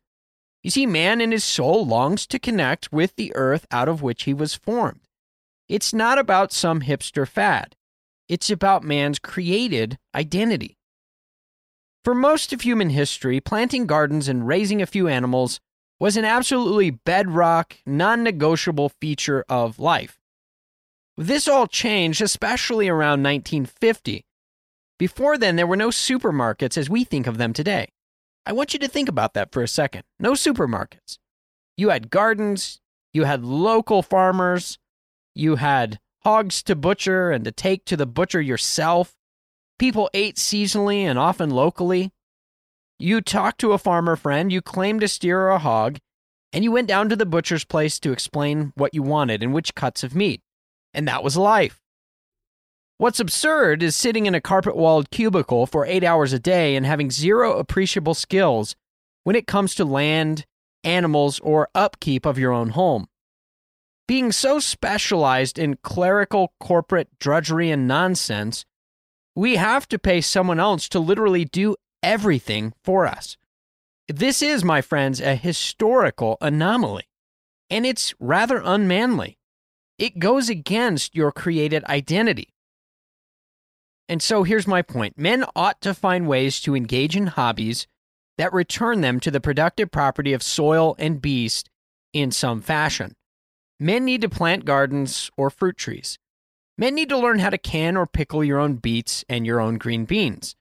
You 0.63 0.71
see, 0.71 0.85
man 0.85 1.21
in 1.21 1.31
his 1.31 1.43
soul 1.43 1.85
longs 1.85 2.25
to 2.27 2.39
connect 2.39 2.91
with 2.91 3.15
the 3.15 3.35
earth 3.35 3.67
out 3.71 3.89
of 3.89 4.01
which 4.01 4.23
he 4.23 4.33
was 4.33 4.55
formed. 4.55 5.01
It's 5.67 5.93
not 5.93 6.17
about 6.19 6.51
some 6.51 6.81
hipster 6.81 7.27
fad, 7.27 7.75
it's 8.27 8.49
about 8.49 8.83
man's 8.83 9.19
created 9.19 9.97
identity. 10.13 10.77
For 12.03 12.13
most 12.13 12.53
of 12.53 12.61
human 12.61 12.91
history, 12.91 13.39
planting 13.39 13.87
gardens 13.87 14.27
and 14.27 14.47
raising 14.47 14.81
a 14.81 14.85
few 14.85 15.07
animals 15.07 15.59
was 15.99 16.17
an 16.17 16.25
absolutely 16.25 16.91
bedrock, 16.91 17.77
non 17.85 18.23
negotiable 18.23 18.89
feature 19.01 19.43
of 19.49 19.79
life. 19.79 20.19
This 21.17 21.47
all 21.47 21.65
changed, 21.65 22.21
especially 22.21 22.89
around 22.89 23.23
1950, 23.23 24.25
before 24.97 25.37
then, 25.37 25.55
there 25.55 25.67
were 25.67 25.75
no 25.75 25.89
supermarkets 25.89 26.77
as 26.77 26.89
we 26.89 27.03
think 27.03 27.27
of 27.27 27.37
them 27.37 27.53
today. 27.53 27.89
I 28.45 28.53
want 28.53 28.73
you 28.73 28.79
to 28.79 28.87
think 28.87 29.09
about 29.09 29.33
that 29.33 29.51
for 29.51 29.61
a 29.61 29.67
second. 29.67 30.03
No 30.19 30.33
supermarkets. 30.33 31.17
You 31.75 31.89
had 31.89 32.09
gardens, 32.09 32.79
you 33.11 33.25
had 33.25 33.43
local 33.43 34.01
farmers, 34.01 34.77
you 35.35 35.57
had 35.57 35.99
hogs 36.23 36.63
to 36.63 36.75
butcher 36.75 37.29
and 37.29 37.45
to 37.45 37.51
take 37.51 37.85
to 37.85 37.97
the 37.97 38.07
butcher 38.07 38.41
yourself. 38.41 39.13
People 39.77 40.09
ate 40.13 40.37
seasonally 40.37 41.01
and 41.01 41.19
often 41.19 41.49
locally. 41.49 42.11
You 42.97 43.21
talked 43.21 43.59
to 43.59 43.73
a 43.73 43.77
farmer 43.77 44.15
friend, 44.15 44.51
you 44.51 44.61
claimed 44.61 45.03
a 45.03 45.07
steer 45.07 45.41
or 45.41 45.49
a 45.49 45.59
hog, 45.59 45.99
and 46.53 46.63
you 46.63 46.71
went 46.71 46.87
down 46.87 47.09
to 47.09 47.15
the 47.15 47.25
butcher's 47.25 47.65
place 47.65 47.99
to 47.99 48.13
explain 48.13 48.71
what 48.75 48.93
you 48.93 49.03
wanted 49.03 49.43
and 49.43 49.53
which 49.53 49.75
cuts 49.75 50.03
of 50.03 50.15
meat. 50.15 50.41
And 50.93 51.07
that 51.07 51.23
was 51.23 51.35
life. 51.35 51.81
What's 52.97 53.19
absurd 53.19 53.83
is 53.83 53.93
sitting 53.93 54.25
in 54.25 54.33
a 54.33 54.39
carpet 54.39 54.77
walled 54.77 55.11
cubicle 55.11 55.67
for 55.67 55.85
eight 55.85 56.05
hours 56.05 56.31
a 56.31 56.39
day 56.39 56.77
and 56.77 56.85
having 56.85 57.11
zero 57.11 57.57
appreciable 57.57 58.13
skills 58.13 58.77
when 59.25 59.35
it 59.35 59.47
comes 59.47 59.75
to 59.75 59.83
land, 59.83 60.45
animals, 60.85 61.41
or 61.41 61.67
upkeep 61.75 62.25
of 62.25 62.39
your 62.39 62.53
own 62.53 62.69
home. 62.69 63.07
Being 64.07 64.31
so 64.31 64.59
specialized 64.59 65.57
in 65.57 65.77
clerical 65.77 66.53
corporate 66.59 67.09
drudgery 67.19 67.71
and 67.71 67.87
nonsense, 67.87 68.65
we 69.35 69.55
have 69.55 69.87
to 69.89 69.97
pay 69.97 70.21
someone 70.21 70.59
else 70.59 70.87
to 70.89 70.99
literally 70.99 71.45
do 71.45 71.75
everything 72.03 72.73
for 72.83 73.07
us. 73.07 73.37
This 74.07 74.43
is, 74.43 74.63
my 74.63 74.81
friends, 74.81 75.19
a 75.19 75.35
historical 75.35 76.37
anomaly, 76.39 77.09
and 77.71 77.85
it's 77.85 78.13
rather 78.19 78.61
unmanly. 78.63 79.39
It 79.97 80.19
goes 80.19 80.49
against 80.49 81.15
your 81.15 81.31
created 81.31 81.83
identity. 81.85 82.53
And 84.07 84.21
so 84.21 84.43
here's 84.43 84.67
my 84.67 84.83
point 84.83 85.17
men 85.17 85.45
ought 85.55 85.81
to 85.81 85.95
find 85.95 86.27
ways 86.27 86.61
to 86.61 86.75
engage 86.75 87.15
in 87.15 87.27
hobbies 87.27 87.87
that 88.37 88.53
return 88.53 89.01
them 89.01 89.19
to 89.21 89.31
the 89.31 89.41
productive 89.41 89.89
property 89.89 90.33
of 90.33 90.43
soil 90.43 90.95
and 90.99 91.21
beast 91.21 91.71
in 92.13 92.31
some 92.31 92.61
fashion. 92.61 93.15
Men 93.79 94.05
need 94.05 94.21
to 94.21 94.29
plant 94.29 94.65
gardens 94.65 95.29
or 95.35 95.49
fruit 95.49 95.77
trees. 95.77 96.17
Men 96.77 96.95
need 96.95 97.09
to 97.09 97.17
learn 97.17 97.39
how 97.39 97.49
to 97.49 97.57
can 97.57 97.97
or 97.97 98.05
pickle 98.05 98.43
your 98.43 98.59
own 98.59 98.75
beets 98.75 99.23
and 99.27 99.45
your 99.45 99.59
own 99.59 99.77
green 99.77 100.05
beans. 100.05 100.55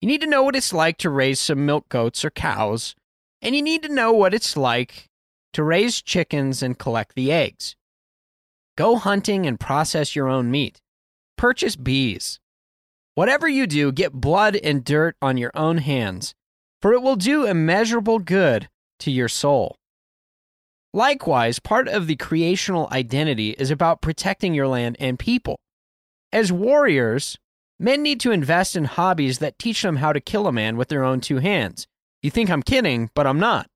You 0.00 0.08
need 0.08 0.20
to 0.22 0.26
know 0.26 0.42
what 0.42 0.56
it's 0.56 0.72
like 0.72 0.96
to 0.98 1.10
raise 1.10 1.38
some 1.38 1.66
milk 1.66 1.88
goats 1.88 2.24
or 2.24 2.30
cows, 2.30 2.94
and 3.42 3.54
you 3.54 3.62
need 3.62 3.82
to 3.82 3.92
know 3.92 4.12
what 4.12 4.34
it's 4.34 4.56
like 4.56 5.06
to 5.52 5.62
raise 5.62 6.00
chickens 6.00 6.62
and 6.62 6.78
collect 6.78 7.14
the 7.14 7.32
eggs. 7.32 7.76
Go 8.76 8.96
hunting 8.96 9.46
and 9.46 9.60
process 9.60 10.16
your 10.16 10.28
own 10.28 10.50
meat. 10.50 10.80
Purchase 11.36 11.76
bees. 11.76 12.40
Whatever 13.14 13.48
you 13.48 13.66
do, 13.66 13.92
get 13.92 14.12
blood 14.12 14.56
and 14.56 14.84
dirt 14.84 15.16
on 15.20 15.36
your 15.36 15.50
own 15.54 15.78
hands, 15.78 16.34
for 16.80 16.92
it 16.92 17.02
will 17.02 17.16
do 17.16 17.44
immeasurable 17.44 18.18
good 18.18 18.68
to 19.00 19.10
your 19.10 19.28
soul. 19.28 19.76
Likewise, 20.92 21.58
part 21.60 21.86
of 21.86 22.06
the 22.06 22.16
creational 22.16 22.88
identity 22.90 23.50
is 23.50 23.70
about 23.70 24.02
protecting 24.02 24.54
your 24.54 24.66
land 24.66 24.96
and 24.98 25.18
people. 25.18 25.56
As 26.32 26.50
warriors, 26.50 27.38
men 27.78 28.02
need 28.02 28.20
to 28.20 28.32
invest 28.32 28.74
in 28.74 28.84
hobbies 28.84 29.38
that 29.38 29.58
teach 29.58 29.82
them 29.82 29.96
how 29.96 30.12
to 30.12 30.20
kill 30.20 30.46
a 30.46 30.52
man 30.52 30.76
with 30.76 30.88
their 30.88 31.04
own 31.04 31.20
two 31.20 31.38
hands. 31.38 31.86
You 32.22 32.30
think 32.30 32.50
I'm 32.50 32.62
kidding, 32.62 33.10
but 33.14 33.26
I'm 33.26 33.38
not. 33.38 33.66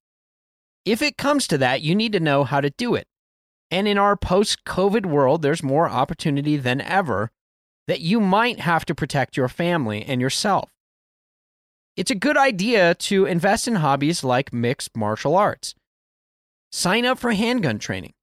If 0.85 1.01
it 1.03 1.17
comes 1.17 1.47
to 1.49 1.59
that, 1.59 1.83
you 1.83 1.95
need 1.95 2.13
to 2.13 2.21
know 2.21 2.45
how 2.45 2.61
to 2.61 2.71
do 2.71 2.95
it. 2.95 3.07
And 3.71 3.89
in 3.89 3.97
our 3.97 4.17
post 4.17 4.65
COVID 4.65 5.07
world, 5.07 5.43
there's 5.43 5.63
more 5.63 5.89
opportunity 5.89 6.57
than 6.57 6.81
ever 6.81 7.31
that 7.87 8.01
you 8.01 8.21
might 8.21 8.61
have 8.61 8.85
to 8.87 8.95
protect 8.95 9.37
your 9.37 9.49
family 9.49 10.05
and 10.05 10.21
yourself. 10.21 10.71
It's 11.97 12.11
a 12.11 12.17
good 12.17 12.37
idea 12.37 12.95
to 12.97 13.25
invest 13.25 13.69
in 13.69 13.77
hobbies 13.77 14.25
like 14.25 14.53
mixed 14.53 14.97
martial 14.97 15.37
arts. 15.37 15.75
Sign 16.77 17.07
up 17.07 17.21
for 17.21 17.31
handgun 17.31 17.79
training. 17.79 18.15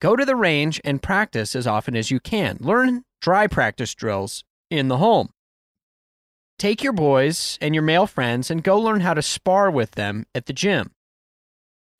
Go 0.00 0.16
to 0.16 0.24
the 0.24 0.34
range 0.34 0.80
and 0.86 1.02
practice 1.02 1.54
as 1.54 1.66
often 1.66 1.94
as 1.94 2.10
you 2.10 2.18
can. 2.18 2.56
Learn 2.58 3.04
dry 3.20 3.46
practice 3.46 3.94
drills 3.94 4.42
in 4.70 4.88
the 4.88 4.96
home. 4.96 5.28
Take 6.58 6.82
your 6.82 6.94
boys 6.94 7.58
and 7.60 7.74
your 7.74 7.82
male 7.82 8.06
friends 8.06 8.50
and 8.50 8.64
go 8.64 8.80
learn 8.80 9.02
how 9.02 9.12
to 9.12 9.20
spar 9.20 9.70
with 9.70 9.90
them 9.90 10.24
at 10.34 10.46
the 10.46 10.54
gym. 10.54 10.92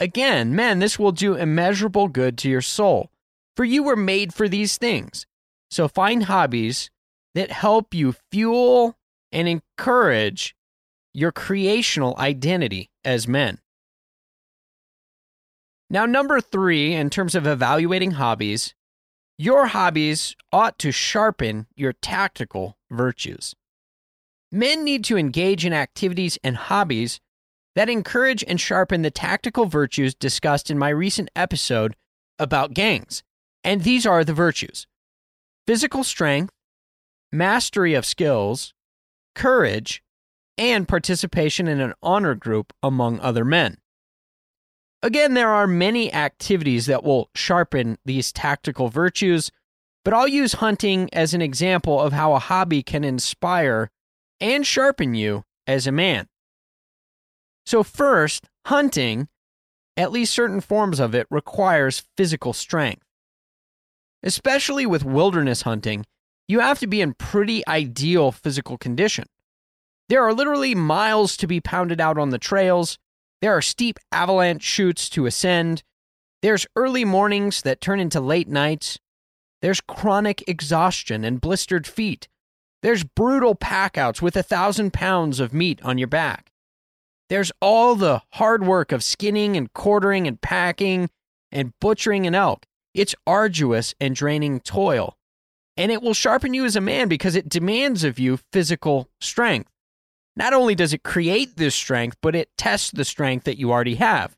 Again, 0.00 0.56
men, 0.56 0.78
this 0.78 0.98
will 0.98 1.12
do 1.12 1.34
immeasurable 1.34 2.08
good 2.08 2.38
to 2.38 2.48
your 2.48 2.62
soul, 2.62 3.10
for 3.54 3.66
you 3.66 3.82
were 3.82 3.94
made 3.94 4.32
for 4.32 4.48
these 4.48 4.78
things. 4.78 5.26
So 5.70 5.86
find 5.86 6.24
hobbies 6.24 6.88
that 7.34 7.50
help 7.50 7.92
you 7.92 8.14
fuel 8.32 8.96
and 9.30 9.46
encourage 9.46 10.56
your 11.12 11.30
creational 11.30 12.16
identity 12.16 12.88
as 13.04 13.28
men. 13.28 13.58
Now, 15.92 16.06
number 16.06 16.40
three, 16.40 16.94
in 16.94 17.10
terms 17.10 17.34
of 17.34 17.48
evaluating 17.48 18.12
hobbies, 18.12 18.74
your 19.36 19.66
hobbies 19.66 20.36
ought 20.52 20.78
to 20.78 20.92
sharpen 20.92 21.66
your 21.74 21.92
tactical 21.92 22.78
virtues. 22.90 23.56
Men 24.52 24.84
need 24.84 25.02
to 25.04 25.18
engage 25.18 25.66
in 25.66 25.72
activities 25.72 26.38
and 26.44 26.56
hobbies 26.56 27.20
that 27.74 27.88
encourage 27.88 28.44
and 28.46 28.60
sharpen 28.60 29.02
the 29.02 29.10
tactical 29.10 29.66
virtues 29.66 30.14
discussed 30.14 30.70
in 30.70 30.78
my 30.78 30.90
recent 30.90 31.28
episode 31.34 31.96
about 32.38 32.74
gangs. 32.74 33.22
And 33.64 33.82
these 33.82 34.06
are 34.06 34.24
the 34.24 34.32
virtues 34.32 34.86
physical 35.66 36.04
strength, 36.04 36.52
mastery 37.32 37.94
of 37.94 38.06
skills, 38.06 38.74
courage, 39.34 40.02
and 40.58 40.86
participation 40.86 41.66
in 41.66 41.80
an 41.80 41.94
honor 42.02 42.34
group 42.34 42.72
among 42.82 43.20
other 43.20 43.44
men. 43.44 43.79
Again, 45.02 45.34
there 45.34 45.50
are 45.50 45.66
many 45.66 46.12
activities 46.12 46.86
that 46.86 47.02
will 47.02 47.30
sharpen 47.34 47.98
these 48.04 48.32
tactical 48.32 48.88
virtues, 48.88 49.50
but 50.04 50.12
I'll 50.12 50.28
use 50.28 50.54
hunting 50.54 51.08
as 51.12 51.32
an 51.32 51.40
example 51.40 52.00
of 52.00 52.12
how 52.12 52.34
a 52.34 52.38
hobby 52.38 52.82
can 52.82 53.02
inspire 53.02 53.90
and 54.40 54.66
sharpen 54.66 55.14
you 55.14 55.44
as 55.66 55.86
a 55.86 55.92
man. 55.92 56.28
So, 57.64 57.82
first, 57.82 58.48
hunting, 58.66 59.28
at 59.96 60.12
least 60.12 60.34
certain 60.34 60.60
forms 60.60 61.00
of 61.00 61.14
it, 61.14 61.26
requires 61.30 62.04
physical 62.16 62.52
strength. 62.52 63.04
Especially 64.22 64.84
with 64.84 65.04
wilderness 65.04 65.62
hunting, 65.62 66.04
you 66.46 66.60
have 66.60 66.78
to 66.80 66.86
be 66.86 67.00
in 67.00 67.14
pretty 67.14 67.66
ideal 67.66 68.32
physical 68.32 68.76
condition. 68.76 69.24
There 70.08 70.22
are 70.24 70.34
literally 70.34 70.74
miles 70.74 71.36
to 71.38 71.46
be 71.46 71.60
pounded 71.60 72.00
out 72.00 72.18
on 72.18 72.30
the 72.30 72.38
trails. 72.38 72.98
There 73.40 73.56
are 73.56 73.62
steep 73.62 73.98
avalanche 74.12 74.62
chutes 74.62 75.08
to 75.10 75.26
ascend. 75.26 75.82
There's 76.42 76.66
early 76.76 77.04
mornings 77.04 77.62
that 77.62 77.80
turn 77.80 78.00
into 78.00 78.20
late 78.20 78.48
nights. 78.48 78.98
There's 79.62 79.80
chronic 79.80 80.44
exhaustion 80.48 81.24
and 81.24 81.40
blistered 81.40 81.86
feet. 81.86 82.28
There's 82.82 83.04
brutal 83.04 83.54
packouts 83.54 84.22
with 84.22 84.36
a 84.36 84.42
thousand 84.42 84.92
pounds 84.92 85.40
of 85.40 85.52
meat 85.52 85.80
on 85.82 85.98
your 85.98 86.08
back. 86.08 86.50
There's 87.28 87.52
all 87.60 87.94
the 87.94 88.22
hard 88.34 88.66
work 88.66 88.92
of 88.92 89.04
skinning 89.04 89.56
and 89.56 89.72
quartering 89.72 90.26
and 90.26 90.40
packing 90.40 91.10
and 91.52 91.72
butchering 91.80 92.26
an 92.26 92.34
elk. 92.34 92.66
It's 92.94 93.14
arduous 93.26 93.94
and 94.00 94.16
draining 94.16 94.60
toil 94.60 95.16
and 95.80 95.90
it 95.90 96.02
will 96.02 96.12
sharpen 96.12 96.52
you 96.52 96.66
as 96.66 96.76
a 96.76 96.80
man 96.80 97.08
because 97.08 97.34
it 97.34 97.48
demands 97.48 98.04
of 98.04 98.18
you 98.18 98.38
physical 98.52 99.08
strength. 99.18 99.69
Not 100.36 100.52
only 100.52 100.74
does 100.74 100.92
it 100.92 101.02
create 101.02 101.56
this 101.56 101.74
strength, 101.74 102.16
but 102.22 102.34
it 102.34 102.56
tests 102.56 102.90
the 102.90 103.04
strength 103.04 103.44
that 103.44 103.58
you 103.58 103.70
already 103.70 103.96
have. 103.96 104.36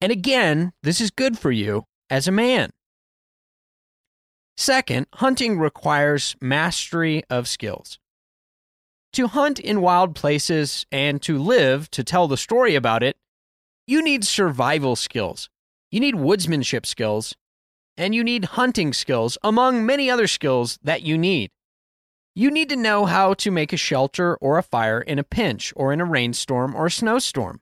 And 0.00 0.12
again, 0.12 0.72
this 0.82 1.00
is 1.00 1.10
good 1.10 1.38
for 1.38 1.50
you 1.50 1.84
as 2.10 2.28
a 2.28 2.32
man. 2.32 2.70
Second, 4.56 5.06
hunting 5.14 5.58
requires 5.58 6.36
mastery 6.40 7.24
of 7.28 7.48
skills. 7.48 7.98
To 9.14 9.26
hunt 9.28 9.58
in 9.58 9.80
wild 9.80 10.14
places 10.14 10.86
and 10.90 11.20
to 11.22 11.38
live 11.38 11.90
to 11.92 12.04
tell 12.04 12.28
the 12.28 12.36
story 12.36 12.74
about 12.74 13.02
it, 13.02 13.16
you 13.86 14.02
need 14.02 14.24
survival 14.24 14.96
skills. 14.96 15.48
You 15.90 16.00
need 16.00 16.14
woodsmanship 16.14 16.86
skills 16.86 17.34
and 17.96 18.14
you 18.14 18.24
need 18.24 18.44
hunting 18.44 18.92
skills, 18.92 19.38
among 19.42 19.86
many 19.86 20.10
other 20.10 20.26
skills 20.26 20.78
that 20.82 21.02
you 21.02 21.16
need. 21.16 21.50
You 22.36 22.50
need 22.50 22.68
to 22.70 22.76
know 22.76 23.06
how 23.06 23.34
to 23.34 23.50
make 23.52 23.72
a 23.72 23.76
shelter 23.76 24.34
or 24.36 24.58
a 24.58 24.62
fire 24.62 25.00
in 25.00 25.20
a 25.20 25.24
pinch, 25.24 25.72
or 25.76 25.92
in 25.92 26.00
a 26.00 26.04
rainstorm 26.04 26.74
or 26.74 26.86
a 26.86 26.90
snowstorm. 26.90 27.60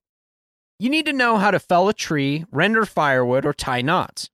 You 0.78 0.88
need 0.88 1.04
to 1.06 1.12
know 1.12 1.36
how 1.36 1.50
to 1.50 1.60
fell 1.60 1.88
a 1.90 1.94
tree, 1.94 2.46
render 2.50 2.86
firewood, 2.86 3.44
or 3.44 3.52
tie 3.52 3.82
knots. 3.82 4.30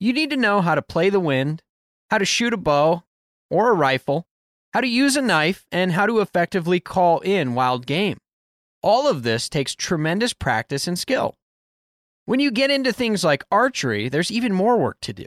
You 0.00 0.14
need 0.14 0.30
to 0.30 0.36
know 0.36 0.62
how 0.62 0.74
to 0.74 0.82
play 0.82 1.10
the 1.10 1.20
wind, 1.20 1.62
how 2.10 2.18
to 2.18 2.24
shoot 2.24 2.54
a 2.54 2.56
bow 2.56 3.04
or 3.50 3.70
a 3.70 3.74
rifle, 3.74 4.26
how 4.72 4.80
to 4.80 4.88
use 4.88 5.14
a 5.14 5.22
knife, 5.22 5.66
and 5.70 5.92
how 5.92 6.06
to 6.06 6.20
effectively 6.20 6.80
call 6.80 7.20
in 7.20 7.54
wild 7.54 7.86
game. 7.86 8.18
All 8.82 9.06
of 9.06 9.24
this 9.24 9.48
takes 9.48 9.74
tremendous 9.74 10.32
practice 10.32 10.88
and 10.88 10.98
skill. 10.98 11.36
When 12.24 12.40
you 12.40 12.50
get 12.50 12.70
into 12.70 12.92
things 12.92 13.22
like 13.22 13.44
archery, 13.50 14.08
there's 14.08 14.30
even 14.32 14.52
more 14.52 14.78
work 14.78 15.00
to 15.02 15.12
do 15.12 15.26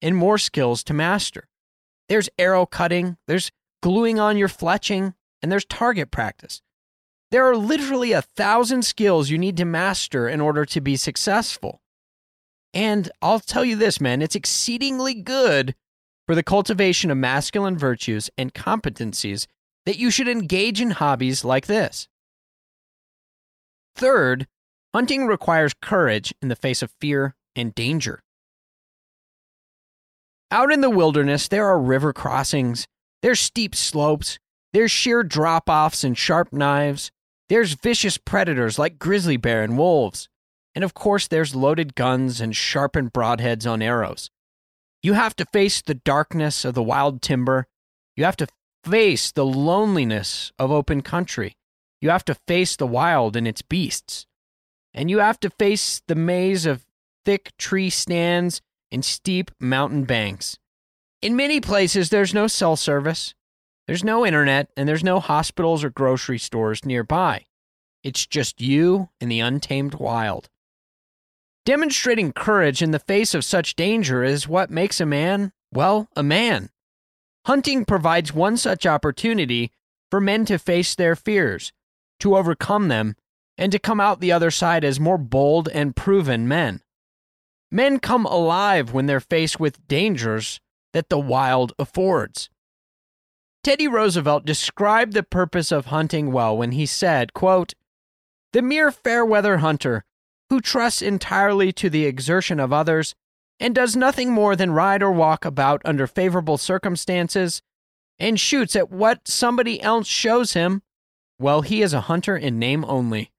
and 0.00 0.16
more 0.16 0.38
skills 0.38 0.84
to 0.84 0.94
master. 0.94 1.48
There's 2.08 2.30
arrow 2.38 2.64
cutting, 2.64 3.18
there's 3.26 3.50
gluing 3.82 4.18
on 4.18 4.36
your 4.36 4.48
fletching, 4.48 5.14
and 5.42 5.50
there's 5.50 5.64
target 5.64 6.10
practice. 6.10 6.62
There 7.30 7.46
are 7.46 7.56
literally 7.56 8.12
a 8.12 8.22
thousand 8.22 8.82
skills 8.82 9.30
you 9.30 9.38
need 9.38 9.56
to 9.58 9.64
master 9.64 10.28
in 10.28 10.40
order 10.40 10.64
to 10.64 10.80
be 10.80 10.96
successful. 10.96 11.82
And 12.72 13.10
I'll 13.20 13.40
tell 13.40 13.64
you 13.64 13.76
this, 13.76 14.00
man, 14.00 14.22
it's 14.22 14.34
exceedingly 14.34 15.14
good 15.14 15.74
for 16.26 16.34
the 16.34 16.42
cultivation 16.42 17.10
of 17.10 17.18
masculine 17.18 17.76
virtues 17.76 18.30
and 18.36 18.54
competencies 18.54 19.46
that 19.86 19.98
you 19.98 20.10
should 20.10 20.28
engage 20.28 20.80
in 20.80 20.90
hobbies 20.90 21.44
like 21.44 21.66
this. 21.66 22.08
Third, 23.94 24.46
Hunting 24.94 25.26
requires 25.26 25.74
courage 25.74 26.34
in 26.40 26.48
the 26.48 26.56
face 26.56 26.82
of 26.82 26.90
fear 26.98 27.34
and 27.54 27.74
danger. 27.74 28.22
Out 30.50 30.72
in 30.72 30.80
the 30.80 30.88
wilderness, 30.88 31.48
there 31.48 31.66
are 31.66 31.78
river 31.78 32.14
crossings, 32.14 32.86
there's 33.22 33.40
steep 33.40 33.74
slopes, 33.74 34.38
there's 34.72 34.90
sheer 34.90 35.22
drop 35.22 35.68
offs 35.68 36.04
and 36.04 36.16
sharp 36.16 36.52
knives, 36.52 37.10
there's 37.48 37.74
vicious 37.74 38.18
predators 38.18 38.78
like 38.78 38.98
grizzly 38.98 39.36
bear 39.36 39.62
and 39.62 39.78
wolves, 39.78 40.28
and 40.74 40.84
of 40.84 40.94
course, 40.94 41.26
there's 41.26 41.54
loaded 41.54 41.94
guns 41.94 42.40
and 42.40 42.54
sharpened 42.54 43.12
broadheads 43.12 43.70
on 43.70 43.82
arrows. 43.82 44.30
You 45.02 45.14
have 45.14 45.34
to 45.36 45.46
face 45.46 45.80
the 45.80 45.94
darkness 45.94 46.64
of 46.64 46.74
the 46.74 46.82
wild 46.82 47.22
timber. 47.22 47.66
You 48.16 48.24
have 48.24 48.36
to 48.36 48.48
face 48.84 49.32
the 49.32 49.46
loneliness 49.46 50.52
of 50.58 50.70
open 50.70 51.02
country. 51.02 51.56
You 52.00 52.10
have 52.10 52.24
to 52.26 52.36
face 52.46 52.76
the 52.76 52.86
wild 52.86 53.34
and 53.34 53.46
its 53.48 53.62
beasts 53.62 54.26
and 54.94 55.10
you 55.10 55.18
have 55.18 55.38
to 55.40 55.50
face 55.50 56.02
the 56.08 56.14
maze 56.14 56.66
of 56.66 56.84
thick 57.24 57.52
tree 57.56 57.88
stands 57.88 58.60
and 58.90 59.04
steep 59.04 59.50
mountain 59.60 60.04
banks. 60.04 60.58
In 61.20 61.34
many 61.34 61.60
places, 61.60 62.10
there's 62.10 62.32
no 62.32 62.46
cell 62.46 62.76
service, 62.76 63.34
there's 63.88 64.04
no 64.04 64.24
internet, 64.24 64.70
and 64.76 64.88
there's 64.88 65.02
no 65.02 65.18
hospitals 65.18 65.82
or 65.82 65.90
grocery 65.90 66.38
stores 66.38 66.84
nearby. 66.84 67.46
It's 68.04 68.24
just 68.24 68.60
you 68.60 69.08
and 69.20 69.30
the 69.30 69.40
untamed 69.40 69.94
wild. 69.94 70.48
Demonstrating 71.64 72.32
courage 72.32 72.82
in 72.82 72.92
the 72.92 73.00
face 73.00 73.34
of 73.34 73.44
such 73.44 73.74
danger 73.74 74.22
is 74.22 74.46
what 74.46 74.70
makes 74.70 75.00
a 75.00 75.06
man, 75.06 75.52
well, 75.72 76.08
a 76.14 76.22
man. 76.22 76.70
Hunting 77.46 77.84
provides 77.84 78.32
one 78.32 78.56
such 78.56 78.86
opportunity 78.86 79.72
for 80.10 80.20
men 80.20 80.44
to 80.44 80.58
face 80.58 80.94
their 80.94 81.16
fears, 81.16 81.72
to 82.20 82.36
overcome 82.36 82.88
them, 82.88 83.16
and 83.56 83.72
to 83.72 83.78
come 83.80 84.00
out 84.00 84.20
the 84.20 84.32
other 84.32 84.52
side 84.52 84.84
as 84.84 85.00
more 85.00 85.18
bold 85.18 85.68
and 85.68 85.96
proven 85.96 86.46
men. 86.46 86.80
Men 87.72 87.98
come 87.98 88.24
alive 88.24 88.92
when 88.92 89.06
they're 89.06 89.18
faced 89.18 89.58
with 89.58 89.86
dangers 89.88 90.60
that 90.98 91.10
the 91.10 91.18
wild 91.18 91.72
affords. 91.78 92.50
Teddy 93.62 93.86
Roosevelt 93.86 94.44
described 94.44 95.12
the 95.12 95.22
purpose 95.22 95.70
of 95.70 95.86
hunting 95.86 96.32
well 96.32 96.56
when 96.56 96.72
he 96.72 96.86
said, 96.86 97.32
quote, 97.34 97.74
The 98.52 98.62
mere 98.62 98.90
fair 98.90 99.24
weather 99.24 99.58
hunter 99.58 100.04
who 100.50 100.60
trusts 100.60 101.00
entirely 101.00 101.70
to 101.74 101.88
the 101.88 102.04
exertion 102.04 102.58
of 102.58 102.72
others 102.72 103.14
and 103.60 103.76
does 103.76 103.94
nothing 103.94 104.32
more 104.32 104.56
than 104.56 104.72
ride 104.72 105.00
or 105.00 105.12
walk 105.12 105.44
about 105.44 105.80
under 105.84 106.08
favorable 106.08 106.58
circumstances 106.58 107.62
and 108.18 108.40
shoots 108.40 108.74
at 108.74 108.90
what 108.90 109.28
somebody 109.28 109.80
else 109.80 110.08
shows 110.08 110.54
him, 110.54 110.82
well, 111.38 111.62
he 111.62 111.80
is 111.80 111.92
a 111.92 112.02
hunter 112.02 112.36
in 112.36 112.58
name 112.58 112.84
only. 112.84 113.30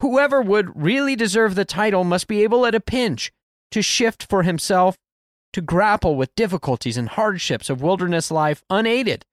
Whoever 0.00 0.42
would 0.42 0.82
really 0.82 1.14
deserve 1.14 1.54
the 1.54 1.64
title 1.64 2.02
must 2.02 2.26
be 2.26 2.42
able 2.42 2.66
at 2.66 2.74
a 2.74 2.80
pinch 2.80 3.30
to 3.70 3.80
shift 3.80 4.26
for 4.28 4.42
himself, 4.42 4.96
to 5.52 5.60
grapple 5.60 6.16
with 6.16 6.34
difficulties 6.34 6.96
and 6.96 7.08
hardships 7.08 7.68
of 7.68 7.82
wilderness 7.82 8.30
life 8.30 8.62
unaided, 8.70 9.24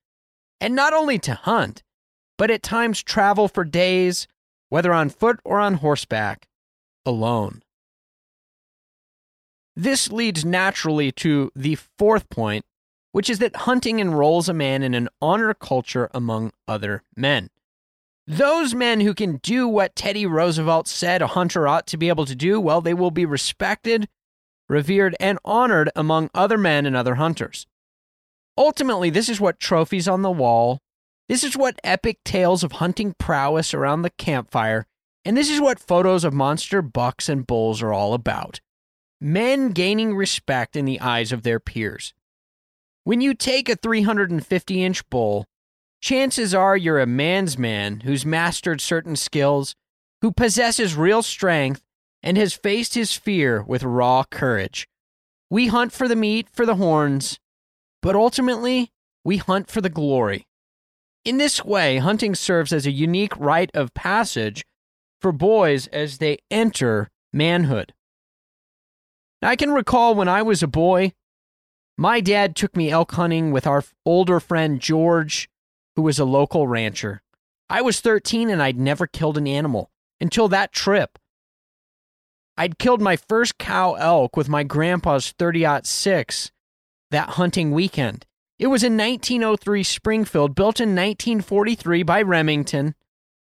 and 0.59 0.75
not 0.75 0.93
only 0.93 1.19
to 1.19 1.33
hunt, 1.33 1.83
but 2.37 2.51
at 2.51 2.63
times 2.63 3.03
travel 3.03 3.47
for 3.47 3.63
days, 3.63 4.27
whether 4.69 4.93
on 4.93 5.09
foot 5.09 5.39
or 5.43 5.59
on 5.59 5.75
horseback, 5.75 6.47
alone. 7.05 7.61
This 9.75 10.11
leads 10.11 10.43
naturally 10.43 11.11
to 11.13 11.51
the 11.55 11.75
fourth 11.75 12.29
point, 12.29 12.65
which 13.11 13.29
is 13.29 13.39
that 13.39 13.55
hunting 13.55 13.99
enrolls 13.99 14.49
a 14.49 14.53
man 14.53 14.81
in 14.81 14.93
an 14.93 15.09
honor 15.21 15.53
culture 15.53 16.09
among 16.13 16.51
other 16.67 17.03
men. 17.15 17.49
Those 18.25 18.73
men 18.73 18.99
who 18.99 19.13
can 19.13 19.37
do 19.37 19.67
what 19.67 19.95
Teddy 19.95 20.25
Roosevelt 20.25 20.87
said 20.87 21.21
a 21.21 21.27
hunter 21.27 21.67
ought 21.67 21.87
to 21.87 21.97
be 21.97 22.09
able 22.09 22.25
to 22.25 22.35
do, 22.35 22.59
well, 22.59 22.81
they 22.81 22.93
will 22.93 23.11
be 23.11 23.25
respected, 23.25 24.09
revered, 24.69 25.15
and 25.19 25.39
honored 25.45 25.89
among 25.95 26.29
other 26.33 26.57
men 26.57 26.85
and 26.85 26.95
other 26.95 27.15
hunters. 27.15 27.67
Ultimately, 28.57 29.09
this 29.09 29.29
is 29.29 29.39
what 29.39 29.59
trophies 29.59 30.07
on 30.07 30.21
the 30.21 30.31
wall, 30.31 30.79
this 31.29 31.43
is 31.43 31.57
what 31.57 31.79
epic 31.83 32.19
tales 32.23 32.63
of 32.63 32.73
hunting 32.73 33.13
prowess 33.17 33.73
around 33.73 34.01
the 34.01 34.09
campfire, 34.11 34.85
and 35.25 35.35
this 35.35 35.49
is 35.49 35.59
what 35.59 35.79
photos 35.79 36.23
of 36.23 36.33
monster 36.33 36.81
bucks 36.81 37.27
and 37.27 37.45
bulls 37.45 37.81
are 37.81 37.91
all 37.91 38.13
about. 38.13 38.61
Men 39.19 39.71
gaining 39.71 40.15
respect 40.15 40.75
in 40.75 40.85
the 40.85 41.01
eyes 41.01 41.31
of 41.31 41.43
their 41.43 41.59
peers. 41.59 42.13
When 43.03 43.19
you 43.19 43.33
take 43.33 43.67
a 43.67 43.75
350 43.75 44.83
inch 44.83 45.09
bull, 45.09 45.45
chances 46.01 46.53
are 46.53 46.77
you're 46.77 46.99
a 46.99 47.05
man's 47.05 47.57
man 47.57 48.01
who's 48.01 48.25
mastered 48.25 48.79
certain 48.79 49.15
skills, 49.15 49.75
who 50.21 50.31
possesses 50.31 50.95
real 50.95 51.23
strength, 51.23 51.83
and 52.27 52.35
has 52.35 52.53
faced 52.53 52.93
his 52.93 53.13
fear 53.13 53.63
with 53.63 53.83
raw 53.83 54.21
courage. 54.29 54.85
We 55.49 55.67
hunt 55.67 55.93
for 55.93 56.09
the 56.09 56.15
meat, 56.17 56.49
for 56.51 56.65
the 56.65 56.75
horns, 56.75 57.39
but 58.01 58.17
ultimately, 58.17 58.91
we 59.23 59.37
hunt 59.37 59.71
for 59.71 59.79
the 59.79 59.87
glory. 59.87 60.45
In 61.23 61.37
this 61.37 61.63
way, 61.63 61.99
hunting 61.99 62.35
serves 62.35 62.73
as 62.73 62.85
a 62.85 62.91
unique 62.91 63.31
rite 63.37 63.71
of 63.73 63.93
passage 63.93 64.65
for 65.21 65.31
boys 65.31 65.87
as 65.87 66.17
they 66.17 66.39
enter 66.51 67.07
manhood. 67.31 67.93
Now, 69.41 69.47
I 69.47 69.55
can 69.55 69.71
recall 69.71 70.13
when 70.13 70.27
I 70.27 70.41
was 70.41 70.61
a 70.61 70.67
boy, 70.67 71.13
my 71.97 72.19
dad 72.19 72.57
took 72.57 72.75
me 72.75 72.91
elk 72.91 73.13
hunting 73.13 73.53
with 73.53 73.65
our 73.65 73.85
older 74.05 74.41
friend 74.41 74.81
George, 74.81 75.49
who 75.95 76.01
was 76.01 76.19
a 76.19 76.25
local 76.25 76.67
rancher. 76.67 77.21
I 77.69 77.81
was 77.81 78.01
13 78.01 78.49
and 78.49 78.61
I'd 78.61 78.77
never 78.77 79.07
killed 79.07 79.37
an 79.37 79.47
animal 79.47 79.91
until 80.19 80.49
that 80.49 80.73
trip. 80.73 81.17
I'd 82.57 82.79
killed 82.79 83.01
my 83.01 83.15
first 83.15 83.57
cow 83.57 83.93
elk 83.93 84.35
with 84.35 84.49
my 84.49 84.63
grandpa's 84.63 85.31
30 85.37 85.65
6 85.83 86.51
that 87.11 87.29
hunting 87.29 87.71
weekend. 87.71 88.25
It 88.59 88.67
was 88.67 88.83
a 88.83 88.87
1903 88.87 89.83
Springfield 89.83 90.55
built 90.55 90.79
in 90.79 90.89
1943 90.89 92.03
by 92.03 92.21
Remington 92.23 92.95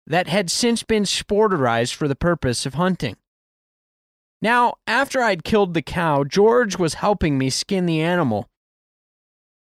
that 0.06 0.28
had 0.28 0.52
since 0.52 0.84
been 0.84 1.04
sporterized 1.04 1.96
for 1.96 2.08
the 2.08 2.16
purpose 2.16 2.66
of 2.66 2.76
hunting. 2.76 3.18
Now, 4.42 4.76
after 4.86 5.22
I'd 5.22 5.44
killed 5.44 5.74
the 5.74 5.82
cow, 5.82 6.24
George 6.24 6.78
was 6.78 6.96
helping 6.96 7.38
me 7.38 7.50
skin 7.50 7.86
the 7.86 8.02
animal. 8.02 8.50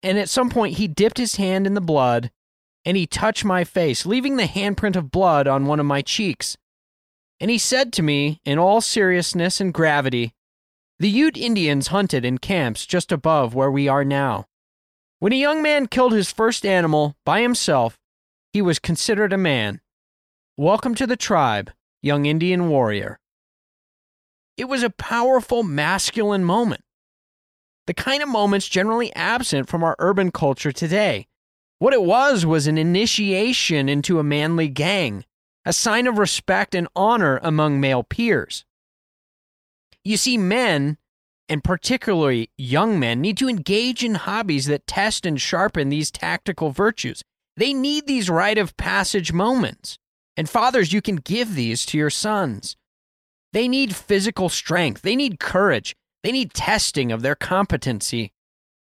And 0.03 0.18
at 0.18 0.29
some 0.29 0.51
point, 0.51 0.79
he 0.79 0.88
dipped 0.88 1.18
his 1.18 1.37
hand 1.37 1.66
in 1.66 1.74
the 1.74 1.81
blood 1.81 2.31
and 2.85 2.96
he 2.96 3.07
touched 3.07 3.44
my 3.44 3.64
face, 3.64 4.07
leaving 4.07 4.37
the 4.37 4.44
handprint 4.44 4.96
of 4.96 5.11
blood 5.11 5.46
on 5.46 5.66
one 5.66 5.81
of 5.81 5.87
my 5.87 6.01
cheeks. 6.01 6.57
And 7.40 7.51
he 7.51 7.59
said 7.59 7.92
to 7.94 8.03
me, 8.03 8.40
in 8.44 8.59
all 8.59 8.81
seriousness 8.81 9.61
and 9.61 9.72
gravity, 9.72 10.35
The 10.98 11.09
Ute 11.09 11.37
Indians 11.37 11.88
hunted 11.88 12.24
in 12.24 12.38
camps 12.38 12.85
just 12.85 13.12
above 13.12 13.55
where 13.55 13.70
we 13.70 13.87
are 13.87 14.05
now. 14.05 14.46
When 15.20 15.33
a 15.33 15.37
young 15.37 15.62
man 15.62 15.87
killed 15.87 16.12
his 16.12 16.33
first 16.33 16.66
animal 16.66 17.16
by 17.24 17.40
himself, 17.40 17.98
he 18.53 18.61
was 18.61 18.79
considered 18.79 19.33
a 19.33 19.38
man. 19.38 19.81
Welcome 20.57 20.94
to 20.96 21.07
the 21.07 21.16
tribe, 21.16 21.70
young 22.03 22.27
Indian 22.27 22.68
warrior. 22.68 23.20
It 24.57 24.68
was 24.68 24.83
a 24.83 24.90
powerful 24.90 25.62
masculine 25.62 26.44
moment. 26.44 26.83
The 27.87 27.94
kind 27.94 28.22
of 28.22 28.29
moments 28.29 28.68
generally 28.68 29.14
absent 29.14 29.68
from 29.68 29.85
our 29.85 29.94
urban 30.01 30.33
culture 30.33 30.72
today. 30.72 31.29
What 31.79 31.94
it 31.94 32.03
was 32.03 32.44
was 32.44 32.66
an 32.66 32.77
initiation 32.77 33.88
into 33.88 34.18
a 34.18 34.24
manly 34.24 34.66
gang, 34.66 35.24
a 35.68 35.72
sign 35.74 36.07
of 36.07 36.16
respect 36.16 36.74
and 36.74 36.88
honor 36.96 37.38
among 37.42 37.78
male 37.78 38.02
peers. 38.02 38.64
You 40.02 40.16
see, 40.16 40.38
men, 40.38 40.96
and 41.46 41.62
particularly 41.62 42.48
young 42.57 42.98
men, 42.98 43.20
need 43.20 43.37
to 43.37 43.50
engage 43.50 44.02
in 44.02 44.14
hobbies 44.14 44.64
that 44.64 44.87
test 44.87 45.26
and 45.26 45.38
sharpen 45.38 45.90
these 45.90 46.11
tactical 46.11 46.70
virtues. 46.70 47.22
They 47.59 47.74
need 47.74 48.07
these 48.07 48.31
rite 48.31 48.57
of 48.57 48.78
passage 48.78 49.31
moments. 49.31 49.98
And 50.38 50.48
fathers, 50.48 50.94
you 50.94 51.02
can 51.02 51.16
give 51.16 51.54
these 51.54 51.85
to 51.87 51.98
your 51.98 52.09
sons. 52.09 52.78
They 53.52 53.68
need 53.68 53.94
physical 53.94 54.48
strength, 54.48 55.02
they 55.02 55.16
need 55.16 55.38
courage, 55.38 55.94
they 56.22 56.33
need 56.33 56.54
testing 56.54 57.12
of 57.12 57.20
their 57.20 57.35
competency, 57.35 58.33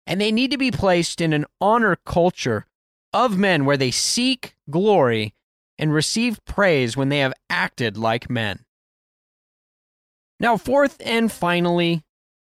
and 0.08 0.20
they 0.20 0.32
need 0.32 0.50
to 0.50 0.58
be 0.58 0.72
placed 0.72 1.22
in 1.22 1.32
an 1.32 1.46
honor 1.60 1.96
culture 2.08 2.66
of 3.14 3.38
men 3.38 3.66
where 3.66 3.78
they 3.78 3.92
seek 3.92 4.56
glory 4.68 5.36
and 5.82 5.94
receive 5.94 6.46
praise 6.46 6.96
when 6.96 7.10
they 7.10 7.20
have 7.20 7.34
acted 7.50 7.98
like 7.98 8.30
men. 8.30 8.64
Now, 10.40 10.56
fourth 10.56 11.02
and 11.04 11.32
finally, 11.32 12.04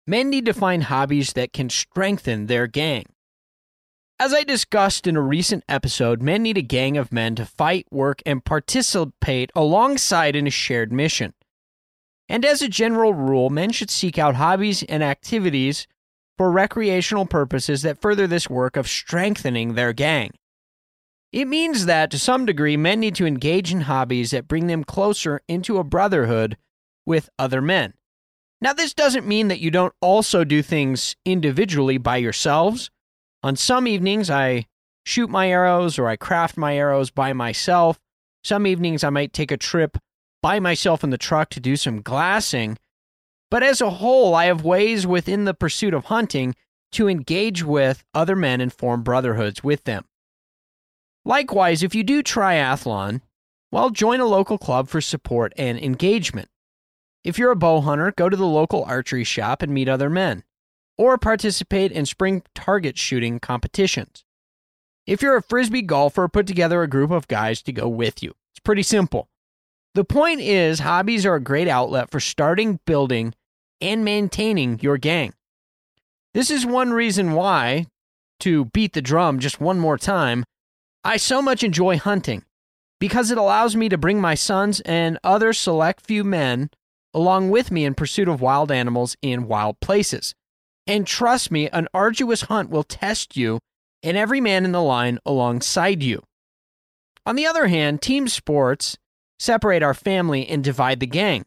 men 0.06 0.30
need 0.30 0.46
to 0.46 0.54
find 0.54 0.84
hobbies 0.84 1.34
that 1.34 1.52
can 1.52 1.68
strengthen 1.68 2.46
their 2.46 2.66
gang. 2.66 3.04
As 4.18 4.34
I 4.34 4.42
discussed 4.42 5.06
in 5.06 5.14
a 5.14 5.20
recent 5.20 5.62
episode, 5.68 6.22
men 6.22 6.42
need 6.42 6.58
a 6.58 6.62
gang 6.62 6.96
of 6.96 7.12
men 7.12 7.36
to 7.36 7.46
fight, 7.46 7.86
work, 7.90 8.20
and 8.26 8.44
participate 8.44 9.52
alongside 9.54 10.34
in 10.34 10.46
a 10.46 10.50
shared 10.50 10.92
mission. 10.92 11.34
And 12.28 12.44
as 12.44 12.60
a 12.60 12.68
general 12.68 13.14
rule, 13.14 13.48
men 13.48 13.70
should 13.70 13.90
seek 13.90 14.18
out 14.18 14.34
hobbies 14.34 14.82
and 14.82 15.04
activities 15.04 15.86
for 16.36 16.50
recreational 16.50 17.26
purposes 17.26 17.82
that 17.82 18.00
further 18.00 18.26
this 18.26 18.50
work 18.50 18.76
of 18.76 18.88
strengthening 18.88 19.74
their 19.74 19.92
gang. 19.92 20.32
It 21.32 21.46
means 21.46 21.86
that, 21.86 22.10
to 22.10 22.18
some 22.18 22.46
degree, 22.46 22.76
men 22.76 23.00
need 23.00 23.14
to 23.16 23.26
engage 23.26 23.70
in 23.70 23.82
hobbies 23.82 24.30
that 24.30 24.48
bring 24.48 24.66
them 24.66 24.82
closer 24.82 25.42
into 25.46 25.78
a 25.78 25.84
brotherhood 25.84 26.56
with 27.04 27.28
other 27.38 27.60
men. 27.60 27.94
Now, 28.60 28.72
this 28.72 28.94
doesn't 28.94 29.26
mean 29.26 29.48
that 29.48 29.60
you 29.60 29.70
don't 29.70 29.94
also 30.00 30.42
do 30.42 30.62
things 30.62 31.16
individually 31.24 31.98
by 31.98 32.16
yourselves. 32.16 32.90
On 33.42 33.56
some 33.56 33.86
evenings, 33.86 34.30
I 34.30 34.66
shoot 35.04 35.30
my 35.30 35.50
arrows 35.50 35.98
or 35.98 36.08
I 36.08 36.16
craft 36.16 36.56
my 36.56 36.76
arrows 36.76 37.10
by 37.10 37.32
myself. 37.32 38.00
Some 38.42 38.66
evenings, 38.66 39.04
I 39.04 39.10
might 39.10 39.32
take 39.32 39.52
a 39.52 39.56
trip 39.56 39.98
by 40.42 40.60
myself 40.60 41.04
in 41.04 41.10
the 41.10 41.18
truck 41.18 41.50
to 41.50 41.60
do 41.60 41.76
some 41.76 42.02
glassing. 42.02 42.78
But 43.50 43.62
as 43.62 43.80
a 43.80 43.90
whole, 43.90 44.34
I 44.34 44.46
have 44.46 44.64
ways 44.64 45.06
within 45.06 45.44
the 45.44 45.54
pursuit 45.54 45.94
of 45.94 46.06
hunting 46.06 46.54
to 46.92 47.08
engage 47.08 47.62
with 47.62 48.02
other 48.14 48.34
men 48.34 48.60
and 48.60 48.72
form 48.72 49.02
brotherhoods 49.02 49.62
with 49.62 49.84
them. 49.84 50.04
Likewise, 51.28 51.82
if 51.82 51.94
you 51.94 52.02
do 52.02 52.22
triathlon, 52.22 53.20
well, 53.70 53.90
join 53.90 54.18
a 54.18 54.24
local 54.24 54.56
club 54.56 54.88
for 54.88 55.02
support 55.02 55.52
and 55.58 55.78
engagement. 55.78 56.48
If 57.22 57.38
you're 57.38 57.50
a 57.50 57.56
bow 57.56 57.82
hunter, 57.82 58.14
go 58.16 58.30
to 58.30 58.36
the 58.36 58.46
local 58.46 58.82
archery 58.84 59.24
shop 59.24 59.60
and 59.60 59.74
meet 59.74 59.90
other 59.90 60.08
men, 60.08 60.42
or 60.96 61.18
participate 61.18 61.92
in 61.92 62.06
spring 62.06 62.44
target 62.54 62.96
shooting 62.96 63.40
competitions. 63.40 64.24
If 65.06 65.20
you're 65.20 65.36
a 65.36 65.42
frisbee 65.42 65.82
golfer, 65.82 66.28
put 66.28 66.46
together 66.46 66.82
a 66.82 66.88
group 66.88 67.10
of 67.10 67.28
guys 67.28 67.60
to 67.62 67.72
go 67.72 67.88
with 67.88 68.22
you. 68.22 68.34
It's 68.52 68.60
pretty 68.60 68.82
simple. 68.82 69.28
The 69.94 70.04
point 70.04 70.40
is, 70.40 70.78
hobbies 70.78 71.26
are 71.26 71.34
a 71.34 71.40
great 71.40 71.68
outlet 71.68 72.10
for 72.10 72.20
starting, 72.20 72.80
building, 72.86 73.34
and 73.82 74.02
maintaining 74.02 74.80
your 74.80 74.96
gang. 74.96 75.34
This 76.32 76.50
is 76.50 76.64
one 76.64 76.94
reason 76.94 77.32
why, 77.32 77.86
to 78.40 78.64
beat 78.64 78.94
the 78.94 79.02
drum 79.02 79.40
just 79.40 79.60
one 79.60 79.78
more 79.78 79.98
time, 79.98 80.46
I 81.04 81.16
so 81.16 81.40
much 81.40 81.62
enjoy 81.62 81.98
hunting 81.98 82.44
because 83.00 83.30
it 83.30 83.38
allows 83.38 83.76
me 83.76 83.88
to 83.88 83.96
bring 83.96 84.20
my 84.20 84.34
sons 84.34 84.80
and 84.80 85.18
other 85.22 85.52
select 85.52 86.04
few 86.04 86.24
men 86.24 86.70
along 87.14 87.50
with 87.50 87.70
me 87.70 87.84
in 87.84 87.94
pursuit 87.94 88.28
of 88.28 88.40
wild 88.40 88.70
animals 88.70 89.16
in 89.22 89.48
wild 89.48 89.80
places. 89.80 90.34
And 90.86 91.06
trust 91.06 91.50
me, 91.50 91.68
an 91.68 91.88
arduous 91.94 92.42
hunt 92.42 92.70
will 92.70 92.82
test 92.82 93.36
you 93.36 93.60
and 94.02 94.16
every 94.16 94.40
man 94.40 94.64
in 94.64 94.72
the 94.72 94.82
line 94.82 95.18
alongside 95.24 96.02
you. 96.02 96.22
On 97.26 97.36
the 97.36 97.46
other 97.46 97.66
hand, 97.66 98.00
team 98.00 98.28
sports 98.28 98.96
separate 99.38 99.82
our 99.82 99.94
family 99.94 100.48
and 100.48 100.64
divide 100.64 101.00
the 101.00 101.06
gang. 101.06 101.44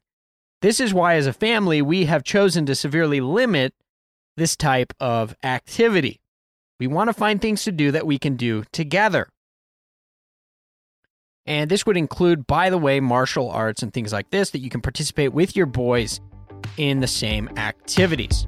This 0.61 0.79
is 0.79 0.93
why, 0.93 1.15
as 1.15 1.25
a 1.25 1.33
family, 1.33 1.81
we 1.81 2.05
have 2.05 2.23
chosen 2.23 2.65
to 2.67 2.75
severely 2.75 3.19
limit 3.19 3.73
this 4.37 4.55
type 4.55 4.93
of 4.99 5.35
activity. 5.43 6.21
We 6.79 6.87
want 6.87 7.09
to 7.09 7.13
find 7.13 7.41
things 7.41 7.63
to 7.63 7.71
do 7.71 7.91
that 7.91 8.05
we 8.05 8.19
can 8.19 8.35
do 8.35 8.63
together. 8.71 9.27
And 11.51 11.69
this 11.69 11.85
would 11.85 11.97
include, 11.97 12.47
by 12.47 12.69
the 12.69 12.77
way, 12.77 13.01
martial 13.01 13.51
arts 13.51 13.83
and 13.83 13.93
things 13.93 14.13
like 14.13 14.29
this 14.29 14.51
that 14.51 14.59
you 14.59 14.69
can 14.69 14.79
participate 14.79 15.33
with 15.33 15.53
your 15.53 15.65
boys 15.65 16.21
in 16.77 17.01
the 17.01 17.07
same 17.07 17.49
activities. 17.57 18.47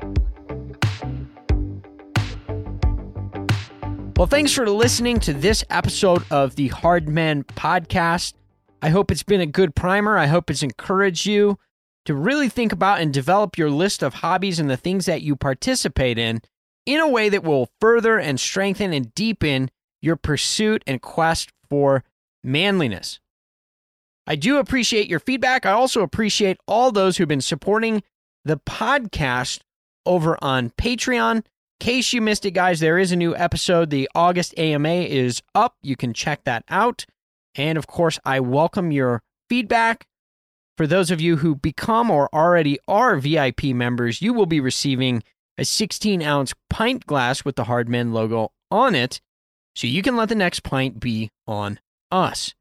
Well, 4.16 4.28
thanks 4.28 4.54
for 4.54 4.70
listening 4.70 5.20
to 5.20 5.34
this 5.34 5.66
episode 5.70 6.24
of 6.32 6.56
the 6.56 6.70
Hard 6.70 7.10
Men 7.10 7.44
podcast. 7.44 8.36
I 8.82 8.88
hope 8.88 9.12
it's 9.12 9.22
been 9.22 9.42
a 9.42 9.46
good 9.46 9.76
primer. 9.76 10.18
I 10.18 10.28
hope 10.28 10.50
it's 10.50 10.64
encouraged 10.64 11.26
you 11.26 11.60
to 12.06 12.16
really 12.16 12.48
think 12.48 12.72
about 12.72 13.02
and 13.02 13.14
develop 13.14 13.58
your 13.58 13.70
list 13.70 14.02
of 14.02 14.14
hobbies 14.14 14.62
and 14.62 14.70
the 14.70 14.78
things 14.78 15.08
that 15.08 15.22
you 15.22 15.36
participate 15.36 16.18
in 16.18 16.40
in 16.86 17.02
a 17.02 17.10
way 17.10 17.28
that 17.28 17.44
will 17.44 17.68
further 17.82 18.18
and 18.18 18.40
strengthen 18.40 18.94
and 18.94 19.14
deepen 19.14 19.70
your 20.02 20.16
pursuit 20.16 20.86
and 20.88 21.02
quest 21.02 21.52
for 21.70 22.06
manliness. 22.44 23.20
I 24.26 24.36
do 24.36 24.58
appreciate 24.58 25.08
your 25.08 25.20
feedback. 25.20 25.66
I 25.66 25.72
also 25.72 26.02
appreciate 26.02 26.58
all 26.68 26.92
those 26.92 27.18
who've 27.18 27.28
been 27.28 27.42
supporting 27.42 28.04
the 28.46 28.58
podcast 28.58 29.60
over 30.06 30.38
on 30.42 30.70
Patreon. 30.72 31.38
In 31.38 31.44
case 31.80 32.14
you 32.14 32.22
missed 32.22 32.46
it, 32.46 32.52
guys, 32.52 32.80
there 32.80 32.98
is 32.98 33.12
a 33.12 33.18
new 33.18 33.36
episode. 33.36 33.90
The 33.90 34.10
August 34.16 34.58
AMA 34.58 34.88
is 34.90 35.42
up. 35.54 35.76
You 35.82 35.96
can 35.96 36.14
check 36.14 36.44
that 36.46 36.64
out. 36.70 37.06
And 37.56 37.78
of 37.78 37.88
course, 37.88 38.20
I 38.24 38.40
welcome 38.40 38.92
your 38.92 39.22
feedback. 39.50 40.08
For 40.78 40.88
those 40.88 41.12
of 41.12 41.22
you 41.22 41.38
who 41.38 41.56
become 41.56 42.10
or 42.10 42.34
already 42.34 42.80
are 42.88 43.18
VIP 43.18 43.66
members, 43.66 44.22
you 44.22 44.34
will 44.34 44.46
be 44.46 44.60
receiving 44.60 45.22
a 45.58 45.66
16 45.66 46.22
ounce 46.24 46.54
pint 46.70 47.06
glass 47.06 47.46
with 47.46 47.56
the 47.56 47.66
Hardman 47.66 48.12
logo 48.12 48.52
on 48.72 48.96
it, 48.96 49.22
so 49.76 49.86
you 49.86 50.02
can 50.02 50.16
let 50.16 50.30
the 50.30 50.36
next 50.36 50.64
pint 50.64 51.00
be 51.00 51.30
on 51.46 51.80
us. 52.14 52.54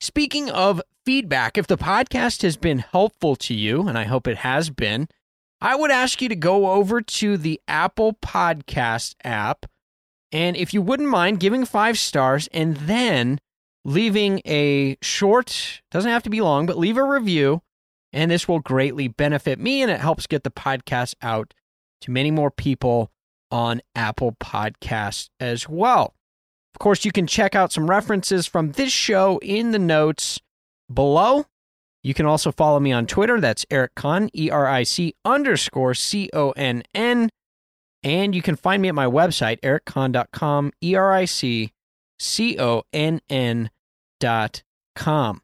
Speaking 0.00 0.50
of 0.50 0.80
feedback, 1.04 1.58
if 1.58 1.66
the 1.66 1.76
podcast 1.76 2.42
has 2.42 2.56
been 2.56 2.78
helpful 2.78 3.36
to 3.36 3.54
you, 3.54 3.86
and 3.86 3.98
I 3.98 4.04
hope 4.04 4.26
it 4.26 4.38
has 4.38 4.70
been, 4.70 5.08
I 5.60 5.76
would 5.76 5.90
ask 5.90 6.22
you 6.22 6.28
to 6.28 6.36
go 6.36 6.70
over 6.70 7.00
to 7.00 7.36
the 7.36 7.60
Apple 7.68 8.14
Podcast 8.14 9.14
app. 9.24 9.66
And 10.30 10.56
if 10.56 10.72
you 10.72 10.80
wouldn't 10.82 11.08
mind 11.08 11.40
giving 11.40 11.64
five 11.64 11.98
stars 11.98 12.48
and 12.52 12.76
then 12.76 13.40
leaving 13.84 14.40
a 14.46 14.96
short, 15.02 15.82
doesn't 15.90 16.10
have 16.10 16.22
to 16.24 16.30
be 16.30 16.40
long, 16.40 16.66
but 16.66 16.78
leave 16.78 16.96
a 16.96 17.02
review. 17.02 17.62
And 18.12 18.30
this 18.30 18.48
will 18.48 18.60
greatly 18.60 19.08
benefit 19.08 19.58
me 19.58 19.82
and 19.82 19.90
it 19.90 20.00
helps 20.00 20.26
get 20.26 20.44
the 20.44 20.50
podcast 20.50 21.14
out 21.20 21.52
to 22.02 22.10
many 22.10 22.30
more 22.30 22.50
people 22.50 23.10
on 23.50 23.82
Apple 23.94 24.32
Podcasts 24.32 25.28
as 25.40 25.68
well. 25.68 26.14
Of 26.78 26.80
course, 26.80 27.04
you 27.04 27.10
can 27.10 27.26
check 27.26 27.56
out 27.56 27.72
some 27.72 27.90
references 27.90 28.46
from 28.46 28.70
this 28.70 28.92
show 28.92 29.38
in 29.38 29.72
the 29.72 29.80
notes 29.80 30.38
below. 30.88 31.46
You 32.04 32.14
can 32.14 32.24
also 32.24 32.52
follow 32.52 32.78
me 32.78 32.92
on 32.92 33.08
Twitter. 33.08 33.40
That's 33.40 33.66
Eric 33.68 33.96
Conn, 33.96 34.30
E 34.32 34.48
R 34.48 34.68
I 34.68 34.84
C 34.84 35.16
underscore 35.24 35.94
C 35.94 36.30
O 36.32 36.52
N 36.52 36.84
N. 36.94 37.30
And 38.04 38.32
you 38.32 38.42
can 38.42 38.54
find 38.54 38.80
me 38.80 38.86
at 38.86 38.94
my 38.94 39.06
website, 39.06 39.58
ericconn.com, 39.58 40.70
E 40.80 40.94
R 40.94 41.12
I 41.12 41.24
C 41.24 41.72
C 42.20 42.56
O 42.60 42.84
N 42.92 43.22
N 43.28 43.70
dot 44.20 44.62
com. 44.94 45.42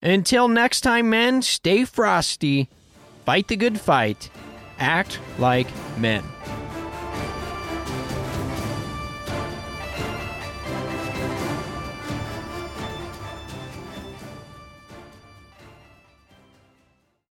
Until 0.00 0.48
next 0.48 0.80
time, 0.80 1.10
men, 1.10 1.42
stay 1.42 1.84
frosty, 1.84 2.70
fight 3.26 3.48
the 3.48 3.56
good 3.56 3.78
fight, 3.78 4.30
act 4.78 5.20
like 5.38 5.68
men. 5.98 6.24